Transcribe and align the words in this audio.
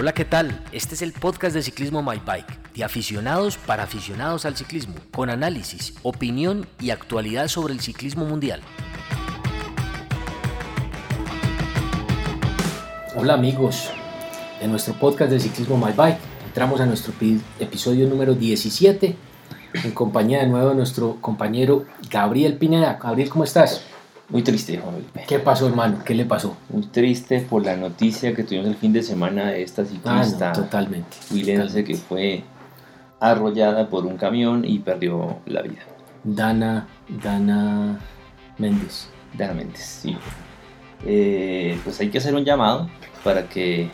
Hola, 0.00 0.14
¿qué 0.14 0.24
tal? 0.24 0.64
Este 0.70 0.94
es 0.94 1.02
el 1.02 1.12
podcast 1.12 1.56
de 1.56 1.60
Ciclismo 1.60 2.04
My 2.04 2.22
Bike, 2.24 2.72
de 2.72 2.84
aficionados 2.84 3.58
para 3.58 3.82
aficionados 3.82 4.44
al 4.44 4.56
ciclismo, 4.56 4.94
con 5.10 5.28
análisis, 5.28 5.92
opinión 6.04 6.68
y 6.78 6.90
actualidad 6.90 7.48
sobre 7.48 7.74
el 7.74 7.80
ciclismo 7.80 8.24
mundial. 8.24 8.60
Hola 13.16 13.34
amigos 13.34 13.90
de 14.60 14.68
nuestro 14.68 14.94
podcast 14.94 15.32
de 15.32 15.40
Ciclismo 15.40 15.76
My 15.76 15.92
Bike. 15.92 16.18
Entramos 16.46 16.80
a 16.80 16.86
nuestro 16.86 17.12
episodio 17.58 18.08
número 18.08 18.36
17 18.36 19.16
en 19.82 19.90
compañía 19.90 20.42
de 20.42 20.46
nuevo 20.46 20.68
de 20.68 20.76
nuestro 20.76 21.16
compañero 21.20 21.86
Gabriel 22.08 22.56
Pineda. 22.56 23.00
Gabriel, 23.02 23.30
¿cómo 23.30 23.42
estás? 23.42 23.82
Muy 24.28 24.42
triste, 24.42 24.76
Juan 24.76 24.94
Felipe. 24.94 25.24
¿Qué 25.26 25.38
pasó, 25.38 25.68
hermano? 25.68 26.02
¿Qué 26.04 26.14
le 26.14 26.26
pasó? 26.26 26.56
Muy 26.68 26.82
triste 26.82 27.40
por 27.40 27.64
la 27.64 27.76
noticia 27.76 28.34
que 28.34 28.44
tuvimos 28.44 28.66
el 28.66 28.76
fin 28.76 28.92
de 28.92 29.02
semana 29.02 29.52
de 29.52 29.62
esta 29.62 29.84
ciclista. 29.86 30.50
Ah, 30.50 30.52
no, 30.54 30.62
totalmente. 30.64 31.16
Que 31.84 31.94
fue 31.96 32.42
arrollada 33.20 33.88
por 33.88 34.04
un 34.04 34.18
camión 34.18 34.64
y 34.66 34.80
perdió 34.80 35.38
la 35.46 35.62
vida. 35.62 35.80
Dana, 36.24 36.86
Dana 37.08 37.98
Méndez. 38.58 39.08
Dana 39.32 39.54
Méndez, 39.54 39.80
sí. 39.80 40.16
Eh, 41.06 41.78
pues 41.82 41.98
hay 42.00 42.10
que 42.10 42.18
hacer 42.18 42.34
un 42.34 42.44
llamado 42.44 42.90
para 43.24 43.48
que 43.48 43.88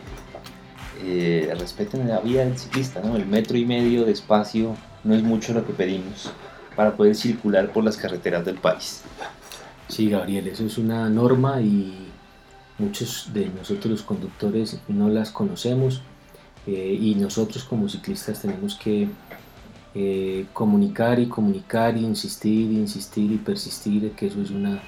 eh, 1.01 1.53
respeten 1.57 2.09
la 2.09 2.19
vida 2.19 2.43
del 2.43 2.57
ciclista, 2.57 2.99
¿no? 2.99 3.15
El 3.15 3.25
metro 3.25 3.57
y 3.57 3.65
medio 3.65 4.03
de 4.03 4.11
espacio 4.11 4.75
no 5.05 5.15
es 5.15 5.23
mucho 5.23 5.53
lo 5.53 5.65
que 5.65 5.71
pedimos 5.71 6.31
para 6.75 6.93
poder 6.95 7.15
circular 7.15 7.69
por 7.71 7.85
las 7.85 7.95
carreteras 7.95 8.43
del 8.43 8.55
país. 8.55 9.03
Sí, 9.87 10.09
Gabriel, 10.09 10.47
eso 10.47 10.65
es 10.65 10.77
una 10.77 11.09
norma 11.09 11.61
y 11.61 11.93
muchos 12.79 13.29
de 13.33 13.49
nosotros 13.49 13.85
los 13.85 14.01
conductores 14.01 14.79
no 14.87 15.09
las 15.09 15.31
conocemos 15.31 16.01
eh, 16.67 16.97
y 16.99 17.15
nosotros 17.15 17.63
como 17.63 17.87
ciclistas 17.87 18.41
tenemos 18.41 18.75
que 18.75 19.07
eh, 19.93 20.47
comunicar 20.51 21.19
y 21.19 21.27
comunicar, 21.27 21.95
y 21.97 22.03
insistir, 22.03 22.71
insistir 22.71 23.31
y 23.31 23.37
persistir 23.37 24.11
que 24.11 24.27
eso 24.27 24.41
es 24.41 24.49
una, 24.49 24.81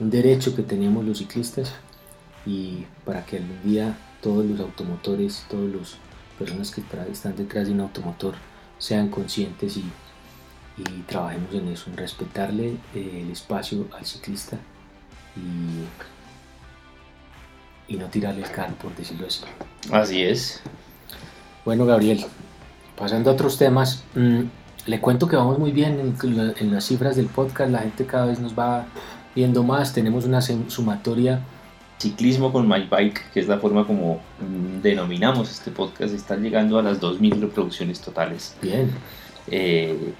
un 0.00 0.10
derecho 0.10 0.56
que 0.56 0.62
tenemos 0.62 1.04
los 1.04 1.18
ciclistas 1.18 1.72
y 2.46 2.84
para 3.04 3.24
que 3.24 3.36
algún 3.36 3.62
día 3.62 3.96
todos 4.22 4.44
los 4.44 4.58
automotores, 4.58 5.44
todas 5.50 5.70
las 5.72 5.96
personas 6.38 6.70
que 6.70 6.82
están 7.12 7.36
detrás 7.36 7.68
de 7.68 7.74
un 7.74 7.80
automotor 7.80 8.34
sean 8.78 9.08
conscientes 9.08 9.76
y, 9.76 9.84
y 10.80 11.02
trabajemos 11.02 11.54
en 11.54 11.68
eso, 11.68 11.90
en 11.90 11.96
respetarle 11.96 12.76
eh, 12.94 13.22
el 13.24 13.30
espacio 13.30 13.86
al 13.96 14.04
ciclista 14.04 14.58
y, 15.36 15.84
y 17.94 17.96
no 17.96 18.06
tirarle 18.06 18.42
el 18.42 18.50
carro, 18.50 18.74
por 18.74 18.94
decirlo 18.94 19.26
así. 19.26 19.42
Así 19.92 20.22
es. 20.22 20.62
Bueno, 21.64 21.86
Gabriel, 21.86 22.24
pasando 22.96 23.30
a 23.30 23.34
otros 23.34 23.58
temas, 23.58 24.04
mmm, 24.14 24.42
le 24.86 25.00
cuento 25.00 25.28
que 25.28 25.36
vamos 25.36 25.58
muy 25.58 25.72
bien 25.72 26.00
en, 26.00 26.16
en, 26.58 26.72
las 26.72 26.84
cifras 26.84 27.16
del 27.16 27.26
podcast, 27.26 27.70
la 27.70 27.80
gente 27.80 28.06
cada 28.06 28.26
vez 28.26 28.40
nos 28.40 28.58
va 28.58 28.86
viendo 29.34 29.62
más, 29.62 29.92
tenemos 29.92 30.24
una 30.24 30.40
sumatoria. 30.40 31.40
Ciclismo 31.98 32.50
con 32.50 32.66
My 32.66 32.88
Bike, 32.90 33.30
que 33.30 33.40
es 33.40 33.48
la 33.48 33.58
forma 33.58 33.86
como 33.86 34.22
mmm, 34.40 34.80
denominamos 34.80 35.50
este 35.50 35.70
podcast, 35.70 36.14
está 36.14 36.36
llegando 36.36 36.78
a 36.78 36.82
las 36.82 36.98
2.000 37.00 37.40
reproducciones 37.40 38.00
totales. 38.00 38.56
Bien. 38.62 38.90
Eh, 39.48 40.14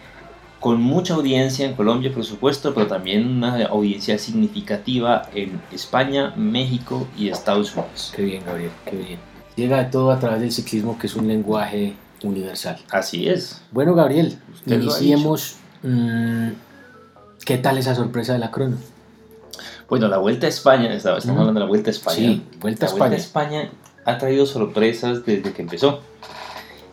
con 0.61 0.81
mucha 0.81 1.15
audiencia 1.15 1.67
en 1.67 1.75
Colombia, 1.75 2.13
por 2.13 2.25
supuesto, 2.25 2.75
pero 2.75 2.87
también 2.87 3.27
una 3.27 3.65
audiencia 3.67 4.19
significativa 4.19 5.23
en 5.35 5.61
España, 5.73 6.35
México 6.37 7.09
y 7.17 7.31
Estados 7.31 7.75
Unidos. 7.75 8.13
Qué 8.15 8.23
bien, 8.23 8.45
Gabriel, 8.45 8.71
qué 8.85 8.97
bien. 8.97 9.19
Llega 9.57 9.91
todo 9.91 10.11
a 10.11 10.19
través 10.19 10.41
del 10.41 10.53
ciclismo, 10.53 10.99
que 10.99 11.07
es 11.07 11.17
un 11.17 11.27
lenguaje 11.27 11.95
universal. 12.23 12.77
Así 12.91 13.27
es. 13.27 13.63
Bueno, 13.73 13.95
Gabriel, 13.95 14.39
Usted 14.53 14.81
iniciemos. 14.81 15.57
Mmm, 15.83 16.51
¿Qué 17.45 17.57
tal 17.57 17.79
esa 17.79 17.95
sorpresa 17.95 18.35
de 18.35 18.39
la 18.39 18.51
crono? 18.51 18.77
Bueno, 19.89 20.09
la 20.09 20.19
Vuelta 20.19 20.47
a 20.47 20.51
España, 20.51 20.93
estamos 20.93 21.25
mm. 21.25 21.31
hablando 21.31 21.55
de 21.55 21.61
la 21.61 21.67
Vuelta 21.67 21.91
a 21.91 21.93
España. 21.93 22.17
Sí, 22.17 22.43
Vuelta 22.61 22.85
a 22.85 22.89
la 22.89 22.93
España. 22.93 23.09
Vuelta 23.09 23.17
a 23.17 23.19
España 23.19 23.71
ha 24.05 24.19
traído 24.19 24.45
sorpresas 24.45 25.25
desde 25.25 25.53
que 25.53 25.63
empezó. 25.63 26.01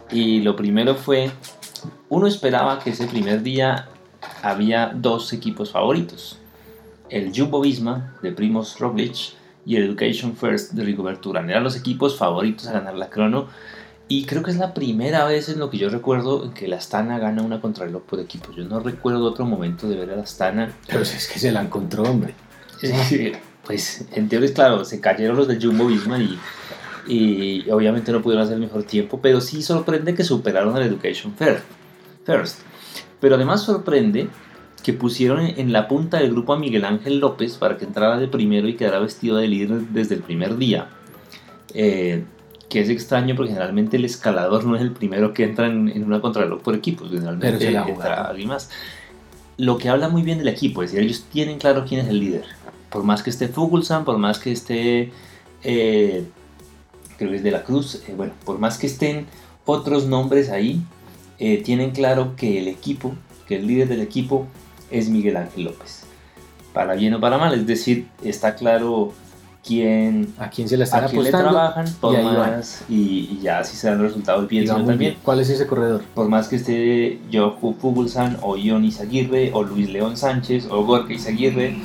Y 0.09 0.39
lo 0.39 0.55
primero 0.55 0.95
fue 0.95 1.31
uno 2.09 2.27
esperaba 2.27 2.79
que 2.79 2.91
ese 2.91 3.07
primer 3.07 3.43
día 3.43 3.89
había 4.41 4.91
dos 4.95 5.33
equipos 5.33 5.71
favoritos, 5.71 6.37
el 7.09 7.31
Jumbo 7.35 7.61
Visma 7.61 8.15
de 8.21 8.31
Primoz 8.31 8.79
Roglic 8.79 9.15
y 9.65 9.75
el 9.75 9.83
Education 9.83 10.35
First 10.35 10.73
de 10.73 10.83
Rigoberto 10.83 11.29
Urán. 11.29 11.49
Eran 11.49 11.63
los 11.63 11.75
equipos 11.75 12.17
favoritos 12.17 12.67
a 12.67 12.73
ganar 12.73 12.95
la 12.95 13.09
crono 13.09 13.47
y 14.07 14.25
creo 14.25 14.43
que 14.43 14.51
es 14.51 14.57
la 14.57 14.73
primera 14.73 15.25
vez 15.25 15.49
en 15.49 15.59
lo 15.59 15.69
que 15.69 15.77
yo 15.77 15.89
recuerdo 15.89 16.45
en 16.45 16.53
que 16.53 16.67
la 16.67 16.77
Astana 16.77 17.19
gana 17.19 17.41
una 17.41 17.59
contrarreloj 17.59 18.03
por 18.03 18.19
equipos. 18.19 18.55
Yo 18.55 18.63
no 18.63 18.79
recuerdo 18.79 19.25
otro 19.25 19.45
momento 19.45 19.89
de 19.89 19.97
ver 19.97 20.11
a 20.11 20.15
la 20.15 20.23
Astana. 20.23 20.73
Pero 20.87 21.01
es 21.01 21.29
que 21.31 21.39
se 21.39 21.51
la 21.51 21.61
encontró, 21.61 22.03
hombre. 22.03 22.33
pues 23.65 24.05
en 24.13 24.29
teoría, 24.29 24.53
claro, 24.53 24.85
se 24.85 25.01
cayeron 25.01 25.35
los 25.35 25.47
del 25.47 25.61
Jumbo 25.61 25.87
Visma 25.87 26.19
y 26.19 26.39
y 27.07 27.69
obviamente 27.69 28.11
no 28.11 28.21
pudieron 28.21 28.45
hacer 28.45 28.57
mejor 28.57 28.83
tiempo, 28.83 29.19
pero 29.21 29.39
sí 29.41 29.61
sorprende 29.61 30.13
que 30.13 30.23
superaron 30.23 30.75
al 30.75 30.83
Education 30.83 31.33
First. 32.27 32.59
Pero 33.19 33.35
además 33.35 33.63
sorprende 33.63 34.27
que 34.83 34.93
pusieron 34.93 35.39
en 35.39 35.73
la 35.73 35.87
punta 35.87 36.17
del 36.19 36.31
grupo 36.31 36.53
a 36.53 36.59
Miguel 36.59 36.85
Ángel 36.85 37.19
López 37.19 37.55
para 37.55 37.77
que 37.77 37.85
entrara 37.85 38.17
de 38.17 38.27
primero 38.27 38.67
y 38.67 38.75
quedara 38.75 38.99
vestido 38.99 39.37
de 39.37 39.47
líder 39.47 39.79
desde 39.89 40.15
el 40.15 40.21
primer 40.21 40.57
día. 40.57 40.89
Eh, 41.73 42.23
que 42.69 42.81
es 42.81 42.89
extraño 42.89 43.35
porque 43.35 43.53
generalmente 43.53 43.95
el 43.95 44.03
escalador 44.03 44.65
no 44.65 44.75
es 44.75 44.81
el 44.81 44.91
primero 44.91 45.33
que 45.33 45.45
entra 45.45 45.67
en, 45.67 45.87
en 45.87 46.03
una 46.03 46.19
contrarreloj 46.19 46.61
por 46.61 46.75
equipos, 46.75 47.09
generalmente 47.09 47.47
Pero 47.47 47.59
se 47.59 47.91
entra 47.91 48.27
alguien 48.27 48.49
más. 48.49 48.69
Lo 49.57 49.77
que 49.77 49.89
habla 49.89 50.09
muy 50.09 50.21
bien 50.21 50.37
del 50.37 50.49
equipo, 50.49 50.83
es 50.83 50.91
decir, 50.91 51.05
ellos 51.05 51.25
tienen 51.31 51.57
claro 51.57 51.85
quién 51.87 52.01
es 52.01 52.09
el 52.09 52.19
líder. 52.19 52.43
Por 52.91 53.03
más 53.03 53.23
que 53.23 53.29
esté 53.29 53.47
Fuglsang, 53.47 54.03
por 54.03 54.17
más 54.17 54.37
que 54.37 54.51
esté 54.51 55.11
eh, 55.63 56.25
creo 57.17 57.31
que 57.31 57.37
es 57.37 57.43
de 57.43 57.51
la 57.51 57.63
Cruz, 57.63 58.03
eh, 58.07 58.13
bueno, 58.15 58.33
por 58.45 58.59
más 58.59 58.77
que 58.77 58.87
estén 58.87 59.25
otros 59.65 60.05
nombres 60.05 60.49
ahí, 60.49 60.81
eh, 61.39 61.61
tienen 61.63 61.91
claro 61.91 62.35
que 62.35 62.59
el 62.59 62.67
equipo, 62.67 63.13
que 63.47 63.57
el 63.57 63.67
líder 63.67 63.87
del 63.87 64.01
equipo 64.01 64.47
es 64.89 65.09
Miguel 65.09 65.37
Ángel 65.37 65.65
López. 65.65 66.03
Para 66.73 66.95
bien 66.95 67.13
o 67.13 67.19
para 67.19 67.37
mal, 67.37 67.53
es 67.53 67.65
decir, 67.65 68.07
está 68.23 68.55
claro 68.55 69.13
quién, 69.63 70.33
a 70.37 70.49
quién 70.49 70.69
se 70.69 70.77
le 70.77 70.85
están 70.85 71.03
a 71.03 71.07
quién 71.07 71.23
le 71.23 71.29
apostando 71.29 71.51
trabajan, 71.51 71.85
por 71.99 72.13
y 72.13 72.23
más, 72.23 72.83
y, 72.87 72.95
y 73.31 73.39
ya 73.41 73.63
si 73.63 73.75
se 73.75 73.87
dan 73.87 73.97
los 73.97 74.07
resultados 74.07 74.47
bien, 74.47 74.65
también. 74.65 74.97
bien. 74.97 75.15
¿Cuál 75.23 75.39
es 75.39 75.49
ese 75.49 75.67
corredor? 75.67 76.03
Por 76.13 76.29
más 76.29 76.47
que 76.47 76.55
esté 76.55 77.19
Joe 77.31 77.53
Fuglsang 77.59 78.37
o 78.41 78.55
Ion 78.55 78.85
Izaguirre 78.85 79.51
o 79.53 79.63
Luis 79.63 79.89
León 79.89 80.17
Sánchez 80.17 80.67
o 80.69 80.85
Gorka 80.85 81.13
Izaguirre, 81.13 81.75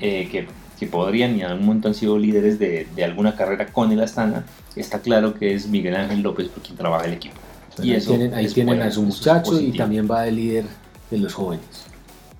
eh, 0.00 0.28
que, 0.30 0.46
que 0.78 0.86
podrían 0.86 1.36
y 1.36 1.40
en 1.40 1.46
algún 1.46 1.66
momento 1.66 1.88
han 1.88 1.94
sido 1.94 2.18
líderes 2.18 2.58
de, 2.58 2.86
de 2.94 3.04
alguna 3.04 3.36
carrera 3.36 3.66
con 3.66 3.92
el 3.92 4.00
Astana, 4.00 4.44
está 4.76 5.00
claro 5.00 5.34
que 5.34 5.54
es 5.54 5.68
Miguel 5.68 5.96
Ángel 5.96 6.22
López 6.22 6.48
por 6.48 6.62
quien 6.62 6.76
trabaja 6.76 7.04
el 7.04 7.14
equipo. 7.14 7.36
Bueno, 7.80 7.86
y 7.86 7.90
ahí 7.90 7.96
eso 7.96 8.10
tienen, 8.10 8.34
ahí 8.34 8.80
a 8.80 8.90
su 8.90 9.00
es 9.00 9.06
muchacho 9.06 9.60
y 9.60 9.72
también 9.72 10.08
va 10.10 10.22
de 10.22 10.32
líder 10.32 10.64
de 11.10 11.18
los 11.18 11.34
jóvenes. 11.34 11.86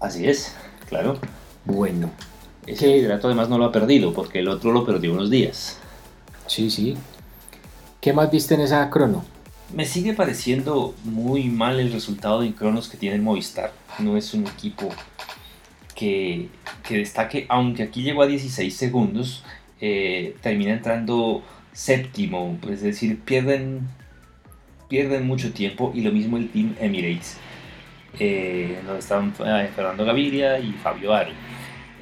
Así 0.00 0.26
es, 0.26 0.54
claro. 0.88 1.19
Bueno, 1.64 2.10
Ese 2.66 2.87
liderato 2.87 3.26
además 3.26 3.48
no 3.48 3.58
lo 3.58 3.66
ha 3.66 3.72
perdido 3.72 4.12
porque 4.12 4.40
el 4.40 4.48
otro 4.48 4.72
lo 4.72 4.84
perdió 4.84 5.12
unos 5.12 5.31
días. 5.31 5.78
sí, 6.46 6.70
sí. 6.70 6.96
¿Qué 8.00 8.14
más 8.14 8.31
viste 8.31 8.54
en 8.54 8.62
esa 8.62 8.88
crono? 8.88 9.25
Me 9.75 9.84
sigue 9.84 10.14
pareciendo 10.14 10.94
muy 11.04 11.44
mal 11.44 11.78
el 11.78 11.92
resultado 11.92 12.40
de 12.40 12.54
Cronos 12.54 12.88
que 12.88 12.96
tiene 12.96 13.16
el 13.16 13.22
Movistar. 13.22 13.72
No 13.98 14.16
es 14.16 14.32
un 14.32 14.46
equipo 14.46 14.88
que, 15.94 16.48
que 16.82 16.96
destaque, 16.96 17.46
aunque 17.50 17.82
aquí 17.82 18.02
llegó 18.02 18.22
a 18.22 18.26
16 18.26 18.75
segundos, 18.75 19.44
eh, 19.81 20.34
termina 20.40 20.72
entrando 20.72 21.42
séptimo, 21.72 22.58
es 22.70 22.82
decir, 22.82 23.20
pierden, 23.20 23.88
pierden 24.90 25.25
mucho 25.26 25.52
tiempo 25.52 25.92
y 25.94 26.02
lo 26.02 26.10
mismo 26.10 26.37
el 26.37 26.50
Team 26.50 26.75
Emirates, 26.81 27.38
eh, 28.19 28.76
donde 28.84 28.98
están 28.98 29.32
eh, 29.46 29.70
Fernando 29.75 30.04
Gaviria 30.04 30.58
y 30.58 30.72
Fabio 30.72 31.14
Aro. 31.14 31.31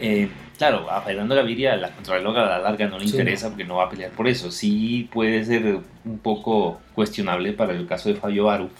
Eh, 0.00 0.28
claro, 0.56 0.90
a 0.90 1.02
Fernando 1.02 1.34
Gaviria 1.34 1.76
la 1.76 1.92
contrarreloj 1.92 2.38
a 2.38 2.46
la 2.46 2.58
larga 2.58 2.88
no 2.88 2.98
le 2.98 3.04
interesa 3.04 3.50
porque 3.50 3.64
no 3.64 3.76
va 3.76 3.84
a 3.84 3.90
pelear 3.90 4.10
por 4.12 4.26
eso. 4.26 4.50
Sí 4.50 5.08
puede 5.12 5.44
ser 5.44 5.80
un 6.04 6.18
poco 6.18 6.80
cuestionable 6.94 7.52
para 7.52 7.74
el 7.74 7.86
caso 7.86 8.08
de 8.08 8.14
Fabio 8.14 8.44
Baru. 8.44 8.70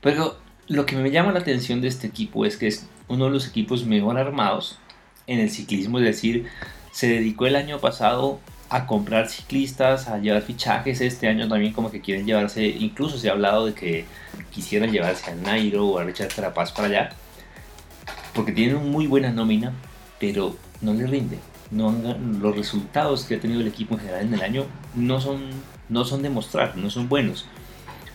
Pero 0.00 0.36
lo 0.66 0.84
que 0.84 0.96
me 0.96 1.12
llama 1.12 1.30
la 1.32 1.38
atención 1.38 1.80
de 1.80 1.88
este 1.88 2.08
equipo 2.08 2.44
es 2.44 2.56
que 2.56 2.66
es 2.66 2.88
uno 3.06 3.26
de 3.26 3.30
los 3.30 3.46
equipos 3.46 3.86
mejor 3.86 4.18
armados 4.18 4.78
en 5.28 5.38
el 5.38 5.50
ciclismo, 5.50 5.98
es 5.98 6.04
decir, 6.04 6.46
se 6.90 7.08
dedicó 7.08 7.46
el 7.46 7.54
año 7.54 7.78
pasado 7.78 8.40
a 8.68 8.86
comprar 8.86 9.28
ciclistas, 9.28 10.08
a 10.08 10.18
llevar 10.18 10.42
fichajes. 10.42 11.00
Este 11.00 11.28
año 11.28 11.48
también 11.48 11.72
como 11.72 11.90
que 11.90 12.00
quieren 12.00 12.26
llevarse, 12.26 12.66
incluso 12.66 13.18
se 13.18 13.28
ha 13.28 13.32
hablado 13.32 13.66
de 13.66 13.74
que 13.74 14.04
quisieran 14.50 14.90
llevarse 14.90 15.30
a 15.30 15.34
Nairo 15.34 15.86
o 15.86 15.98
a 15.98 16.04
Richard 16.04 16.34
Carapaz 16.34 16.72
para 16.72 16.88
allá, 16.88 17.10
porque 18.34 18.52
tienen 18.52 18.90
muy 18.90 19.06
buena 19.06 19.30
nómina, 19.30 19.72
pero 20.18 20.56
no 20.80 20.94
le 20.94 21.06
rinde. 21.06 21.38
No 21.70 21.92
los 22.40 22.56
resultados 22.56 23.24
que 23.24 23.34
ha 23.34 23.40
tenido 23.40 23.60
el 23.60 23.66
equipo 23.66 23.94
en 23.94 24.00
general 24.00 24.22
en 24.22 24.34
el 24.34 24.42
año 24.42 24.66
no 24.94 25.20
son, 25.20 25.50
no 25.88 26.04
son 26.04 26.22
de 26.22 26.30
mostrar, 26.30 26.76
no 26.76 26.90
son 26.90 27.08
buenos. 27.08 27.46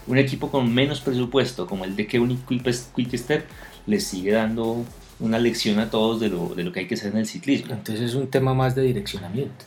Un 0.08 0.18
equipo 0.18 0.50
con 0.50 0.74
menos 0.74 1.02
presupuesto 1.02 1.68
como 1.68 1.84
el 1.84 1.96
de 1.96 2.08
Kevin 2.08 2.42
Quick 2.48 3.18
Step 3.18 3.46
les 3.86 4.06
sigue 4.06 4.32
dando 4.32 4.86
una 5.20 5.38
lección 5.38 5.80
a 5.80 5.90
todos 5.90 6.20
de 6.20 6.30
lo, 6.30 6.56
de 6.56 6.64
lo 6.64 6.72
que 6.72 6.82
hay 6.82 6.88
que 6.88 6.96
hacer 6.96 7.12
en 7.12 7.20
el 7.20 7.28
ciclismo. 7.28 7.74
Entonces 7.74 8.10
es 8.10 8.16
un 8.16 8.28
tema 8.28 8.54
más 8.54 8.74
de 8.74 8.84
direccionamiento. 8.84 9.66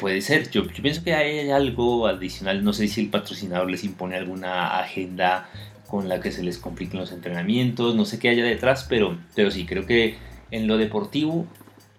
Puede 0.00 0.22
ser, 0.22 0.50
yo, 0.50 0.66
pienso 0.66 1.04
que 1.04 1.14
hay 1.14 1.50
algo 1.50 2.06
adicional, 2.06 2.64
no 2.64 2.72
sé 2.72 2.88
si 2.88 3.02
el 3.02 3.10
patrocinador 3.10 3.70
les 3.70 3.84
impone 3.84 4.16
alguna 4.16 4.78
agenda 4.78 5.50
con 5.86 6.08
la 6.08 6.20
que 6.20 6.32
se 6.32 6.42
les 6.42 6.56
compliquen 6.56 7.00
los 7.00 7.12
entrenamientos, 7.12 7.94
no 7.94 8.06
sé 8.06 8.18
qué 8.18 8.30
haya 8.30 8.44
detrás, 8.44 8.86
pero, 8.88 9.18
pero 9.34 9.50
sí, 9.50 9.66
creo 9.66 9.84
que 9.84 10.16
en 10.50 10.66
lo 10.66 10.78
deportivo 10.78 11.46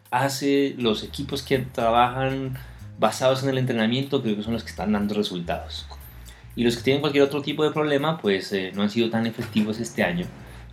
hace 0.10 0.74
los 0.80 1.04
equipos 1.04 1.44
que 1.44 1.60
trabajan 1.60 2.58
basados 2.98 3.44
en 3.44 3.50
el 3.50 3.60
entrenamiento, 3.60 4.24
creo 4.24 4.36
que 4.36 4.44
son 4.44 4.54
los 4.54 4.64
que 4.64 4.72
están 4.72 4.94
dando 4.94 5.14
resultados. 5.14 5.86
Y 6.56 6.64
los 6.64 6.78
que 6.78 6.84
tienen 6.84 7.02
cualquier 7.02 7.24
otro 7.24 7.44
tipo 7.44 7.64
de 7.64 7.70
problema, 7.70 8.18
pues 8.18 8.52
eh, 8.52 8.72
no 8.74 8.82
han 8.82 8.90
sido 8.90 9.12
tan 9.12 9.28
efectivos 9.28 9.80
este 9.80 10.04
año 10.04 10.26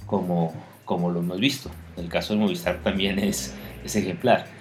como, 0.07 0.55
como 0.87 1.11
lo 1.11 1.21
hemos 1.21 1.39
visto. 1.39 1.71
El 1.99 2.09
caso 2.09 2.33
de 2.33 2.41
Movistar 2.41 2.83
también 2.83 3.19
es, 3.19 3.55
es 3.85 3.97
ejemplar. 3.97 4.58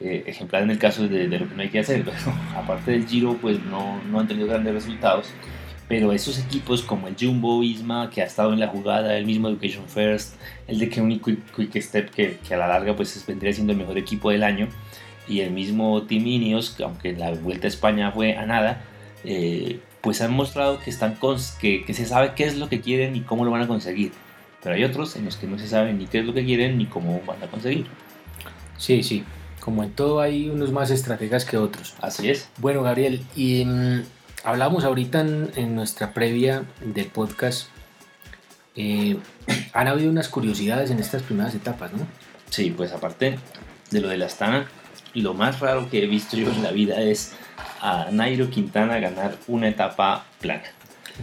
Eh, 0.00 0.24
ejemplar 0.26 0.62
en 0.62 0.70
el 0.70 0.78
caso 0.78 1.08
de, 1.08 1.26
de, 1.26 1.38
lo 1.38 1.48
que 1.48 1.54
no 1.54 1.62
hay 1.62 1.70
que 1.70 1.78
hacer, 1.78 2.04
pero 2.04 2.36
aparte 2.54 2.90
del 2.90 3.06
Giro, 3.06 3.38
pues 3.40 3.62
no, 3.64 4.02
no 4.10 4.20
han 4.20 4.28
tenido 4.28 4.46
grandes 4.46 4.74
resultados. 4.74 5.28
Pero 5.88 6.12
esos 6.12 6.38
equipos 6.40 6.82
como 6.82 7.06
el 7.06 7.14
Jumbo 7.18 7.62
Isma, 7.62 8.10
que 8.10 8.20
ha 8.20 8.24
estado 8.24 8.52
en 8.52 8.58
la 8.58 8.66
jugada, 8.66 9.16
el 9.16 9.24
mismo 9.24 9.48
Education 9.48 9.84
First, 9.88 10.34
el 10.66 10.80
de 10.80 10.88
Kevin 10.88 11.20
Quick, 11.20 11.54
Quick 11.54 11.80
Step, 11.80 12.10
que, 12.10 12.38
que, 12.46 12.54
a 12.54 12.56
la 12.56 12.66
larga 12.66 12.96
pues 12.96 13.24
vendría 13.24 13.52
siendo 13.52 13.72
el 13.72 13.78
mejor 13.78 13.96
equipo 13.96 14.30
del 14.30 14.42
año, 14.42 14.68
y 15.28 15.40
el 15.40 15.52
mismo 15.52 16.02
Team 16.02 16.26
Ineos, 16.26 16.70
que 16.70 16.82
aunque 16.82 17.12
la 17.12 17.30
Vuelta 17.32 17.66
a 17.66 17.68
España 17.68 18.10
fue 18.10 18.36
a 18.36 18.46
nada, 18.46 18.82
eh, 19.24 19.78
pues 20.00 20.20
han 20.20 20.32
mostrado 20.32 20.80
que, 20.80 20.90
están 20.90 21.18
que, 21.60 21.84
que 21.84 21.94
se 21.94 22.04
sabe 22.04 22.32
qué 22.34 22.44
es 22.44 22.56
lo 22.56 22.68
que 22.68 22.80
quieren 22.80 23.14
y 23.16 23.20
cómo 23.20 23.44
lo 23.44 23.52
van 23.52 23.62
a 23.62 23.68
conseguir. 23.68 24.12
Pero 24.62 24.74
hay 24.74 24.84
otros 24.84 25.14
en 25.16 25.24
los 25.24 25.36
que 25.36 25.46
no 25.46 25.58
se 25.58 25.68
sabe 25.68 25.92
ni 25.92 26.06
qué 26.06 26.18
es 26.18 26.24
lo 26.24 26.34
que 26.34 26.44
quieren 26.44 26.78
ni 26.78 26.86
cómo 26.86 27.22
van 27.26 27.42
a 27.42 27.46
conseguir. 27.46 27.86
Sí, 28.76 29.02
sí. 29.02 29.24
Como 29.66 29.82
en 29.82 29.90
todo 29.90 30.20
hay 30.20 30.48
unos 30.48 30.70
más 30.70 30.92
estrategas 30.92 31.44
que 31.44 31.56
otros. 31.56 31.94
Así 32.00 32.30
es. 32.30 32.48
Bueno, 32.58 32.84
Gabriel, 32.84 33.26
y 33.34 33.64
mm, 33.64 34.04
hablamos 34.44 34.84
ahorita 34.84 35.22
en, 35.22 35.74
nuestra 35.74 36.14
previa 36.14 36.62
del 36.84 37.06
podcast. 37.06 37.66
Eh, 38.76 39.18
han 39.72 39.88
habido 39.88 40.08
unas 40.08 40.28
curiosidades 40.28 40.92
en 40.92 41.00
estas 41.00 41.24
primeras 41.24 41.52
etapas, 41.56 41.92
¿no? 41.92 42.06
Sí, 42.48 42.70
pues 42.70 42.92
aparte 42.92 43.40
de 43.90 44.00
lo 44.00 44.06
de 44.06 44.18
la 44.18 44.26
Astana, 44.26 44.68
lo 45.14 45.34
más 45.34 45.58
raro 45.58 45.90
que 45.90 46.04
he 46.04 46.06
visto 46.06 46.36
yo 46.36 46.48
en 46.48 46.62
la 46.62 46.70
vida 46.70 47.00
es 47.00 47.32
a 47.80 48.06
Nairo 48.12 48.48
Quintana 48.50 49.00
ganar 49.00 49.36
una 49.48 49.66
etapa 49.66 50.26
plana. 50.40 50.62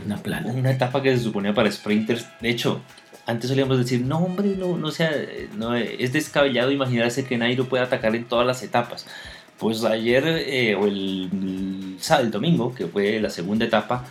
Una 0.05 0.17
plana. 0.17 0.51
Una 0.51 0.71
etapa 0.71 1.01
que 1.01 1.15
se 1.15 1.23
suponía 1.23 1.53
para 1.53 1.71
sprinters. 1.71 2.27
De 2.41 2.49
hecho, 2.49 2.81
antes 3.25 3.49
solíamos 3.49 3.77
decir, 3.77 4.01
no 4.01 4.19
hombre, 4.19 4.55
no, 4.57 4.77
no 4.77 4.91
sea, 4.91 5.11
no, 5.55 5.75
es 5.75 6.11
descabellado 6.11 6.71
imaginarse 6.71 7.25
que 7.25 7.37
Nairo 7.37 7.65
puede 7.65 7.83
atacar 7.83 8.15
en 8.15 8.25
todas 8.25 8.45
las 8.45 8.63
etapas. 8.63 9.05
Pues 9.57 9.83
ayer 9.83 10.23
eh, 10.27 10.75
o 10.75 10.87
el, 10.87 11.97
el, 12.19 12.31
domingo, 12.31 12.75
que 12.75 12.87
fue 12.87 13.19
la 13.19 13.29
segunda 13.29 13.65
etapa, 13.65 14.05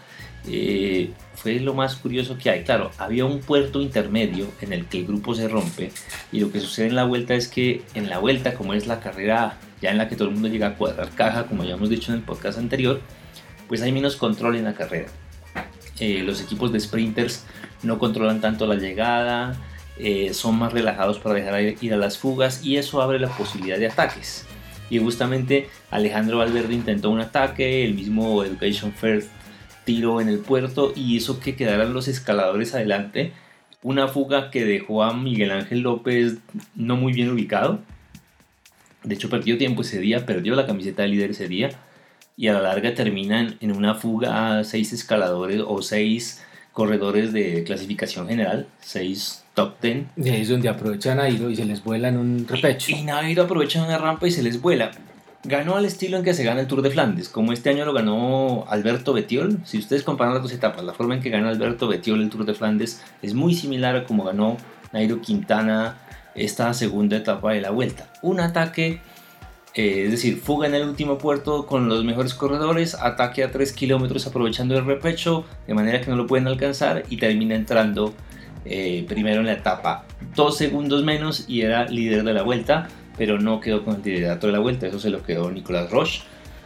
eh, 0.47 1.11
fue 1.35 1.61
lo 1.61 1.75
más 1.75 1.97
curioso 1.97 2.39
que 2.39 2.51
hay. 2.51 2.65
Claro, 2.65 2.91
había 2.99 3.25
un 3.25 3.41
puerto 3.41 3.81
intermedio 3.83 4.47
en 4.61 4.73
el 4.73 4.87
que 4.87 4.99
el 5.01 5.07
grupo 5.07 5.35
se 5.35 5.49
rompe 5.49 5.93
y 6.31 6.41
lo 6.41 6.51
que 6.51 6.61
sucede 6.61 6.87
en 6.87 6.97
la 6.97 7.05
vuelta 7.05 7.35
es 7.35 7.49
que 7.49 7.83
en 7.95 8.09
la 8.09 8.19
vuelta, 8.19 8.55
como 8.55 8.75
es 8.75 8.87
la 8.87 9.01
carrera 9.01 9.59
ya 9.81 9.91
en 9.91 9.99
la 9.99 10.09
que 10.09 10.17
todo 10.17 10.29
el 10.29 10.35
mundo 10.35 10.49
llega 10.49 10.69
a 10.69 10.75
cuadrar 10.77 11.11
caja, 11.11 11.47
como 11.47 11.65
ya 11.65 11.75
hemos 11.75 11.91
dicho 11.91 12.13
en 12.13 12.19
el 12.19 12.25
podcast 12.25 12.59
anterior, 12.59 13.01
pues 13.69 13.83
hay 13.83 13.93
menos 13.93 14.17
control 14.17 14.57
en 14.57 14.65
la 14.65 14.75
carrera. 14.75 15.09
Eh, 15.99 16.23
los 16.25 16.41
equipos 16.41 16.73
de 16.73 16.81
sprinters 16.81 17.45
no 17.83 17.99
controlan 17.99 18.41
tanto 18.41 18.67
la 18.67 18.77
llegada, 18.77 19.57
son 20.33 20.59
más 20.59 20.73
relajados 20.73 21.19
para 21.19 21.37
dejar 21.37 21.77
ir 21.81 21.95
a 21.95 21.97
las 21.97 22.19
fugas 22.19 22.65
y 22.65 22.77
eso 22.77 23.03
abre 23.03 23.19
la 23.19 23.29
posibilidad 23.29 23.79
de 23.79 23.87
ataques 23.87 24.47
y 24.93 24.99
justamente 24.99 25.71
Alejandro 25.91 26.37
Valverde 26.37 26.75
intentó 26.75 27.09
un 27.09 27.21
ataque, 27.21 27.83
el 27.83 27.95
mismo 27.95 28.45
Education 28.45 28.93
First 28.93 29.31
tiró 29.87 30.21
en 30.21 30.29
el 30.29 30.39
puerto 30.39 30.93
y 30.95 31.17
hizo 31.17 31.41
que 31.41 31.57
quedaran 31.57 31.95
los 31.95 32.09
escaladores 32.09 32.75
adelante. 32.75 33.33
Una 33.83 34.07
fuga 34.07 34.51
que 34.51 34.67
dejó 34.67 35.03
a 35.03 35.15
Miguel 35.15 35.51
Ángel 35.51 35.81
López 35.81 36.37
no 36.75 36.97
muy 36.97 37.15
bien 37.15 37.31
ubicado. 37.31 37.81
De 39.03 39.15
hecho, 39.15 39.31
perdió 39.31 39.57
tiempo 39.57 39.81
ese 39.81 39.99
día, 39.99 40.27
perdió 40.27 40.55
la 40.55 40.67
camiseta 40.67 41.03
de 41.03 41.09
líder 41.09 41.31
ese 41.31 41.49
día. 41.49 41.71
Y 42.37 42.49
a 42.49 42.53
la 42.53 42.61
larga 42.61 42.93
terminan 42.93 43.57
en 43.61 43.75
una 43.75 43.95
fuga 43.95 44.59
a 44.59 44.65
seis 44.65 44.93
escaladores 44.93 45.63
o 45.67 45.81
seis 45.81 46.45
corredores 46.73 47.33
de 47.33 47.65
clasificación 47.65 48.29
general, 48.29 48.67
seis 48.81 49.45
top 49.55 49.75
10. 49.81 50.07
Y 50.17 50.29
ahí 50.31 50.43
es 50.43 50.49
donde 50.49 50.69
aprovechan 50.69 51.19
Nairo 51.19 51.51
y 51.51 51.57
se 51.57 51.65
les 51.65 51.85
vuela 51.85 52.09
en 52.09 52.17
un 52.17 52.47
repecho. 52.49 52.93
Y, 52.93 53.03
Nairo 53.03 53.43
aprovecha 53.43 53.85
una 53.85 53.99
rampa 53.99 54.27
y 54.27 54.31
se 54.31 54.43
les 54.43 54.61
vuela. 54.61 54.91
Ganó 55.45 55.77
al 55.77 55.85
estilo 55.85 56.17
en 56.19 56.25
que 56.25 56.35
se 56.35 56.45
gana 56.45 56.61
el 56.61 56.69
Tour 56.69 56.83
de 56.83 56.91
Flandes, 56.91 57.29
como 57.29 57.53
este 57.53 57.71
año 57.71 57.85
lo 57.85 57.93
ganó 57.93 58.65
Alberto 58.69 59.13
Betiol. 59.13 59.59
Si 59.65 59.77
ustedes 59.77 60.05
comparan 60.05 60.35
las 60.35 60.43
dos 60.43 60.53
etapas, 60.53 60.85
la 60.85 60.95
forma 60.95 61.17
en 61.17 61.21
que 61.21 61.31
ganó 61.31 61.49
Alberto 61.49 61.89
Betiol 61.89 62.23
el 62.23 62.31
Tour 62.31 62.45
de 62.45 62.55
Flandes 62.55 63.03
es 63.23 63.35
muy 63.35 63.55
similar 63.55 63.97
a 63.97 64.05
como 64.05 64.23
ganó 64.23 64.57
Nairo 64.93 65.21
Quintana 65.21 65.99
esta 66.37 66.73
segunda 66.75 67.17
etapa 67.17 67.53
de 67.53 67.61
la 67.61 67.71
vuelta. 67.71 68.07
Un 68.23 68.41
ataque, 68.41 69.01
eh, 69.75 70.05
es 70.05 70.11
decir, 70.11 70.39
fuga 70.39 70.67
en 70.67 70.75
el 70.75 70.87
último 70.87 71.19
puerto 71.19 71.67
con 71.67 71.89
los 71.89 72.05
mejores 72.05 72.35
corredores, 72.35 72.95
ataque 72.95 73.43
a 73.43 73.51
3 73.51 73.73
kilómetros 73.73 74.27
aprovechando 74.27 74.77
el 74.77 74.85
repecho, 74.85 75.45
de 75.67 75.75
manera 75.75 76.01
que 76.01 76.11
no 76.11 76.17
lo 76.17 76.27
pueden 76.27 76.47
alcanzar 76.47 77.05
y 77.09 77.17
termina 77.17 77.55
entrando 77.55 78.13
eh, 78.65 79.05
primero 79.09 79.41
en 79.41 79.47
la 79.47 79.55
etapa, 79.55 80.05
dos 80.35 80.59
segundos 80.59 81.03
menos 81.05 81.47
y 81.49 81.63
era 81.63 81.87
líder 81.87 82.23
de 82.23 82.35
la 82.35 82.43
vuelta, 82.43 82.89
pero 83.17 83.39
no 83.39 83.61
quedó 83.61 83.85
con 83.85 83.97
el 83.97 84.03
liderato 84.03 84.47
de 84.47 84.53
la 84.53 84.59
vuelta, 84.59 84.87
eso 84.87 85.01
se 85.01 85.11
lo 85.11 85.23
quedó 85.23 85.51
Nicolás 85.51 85.91
Roche, 85.91 86.23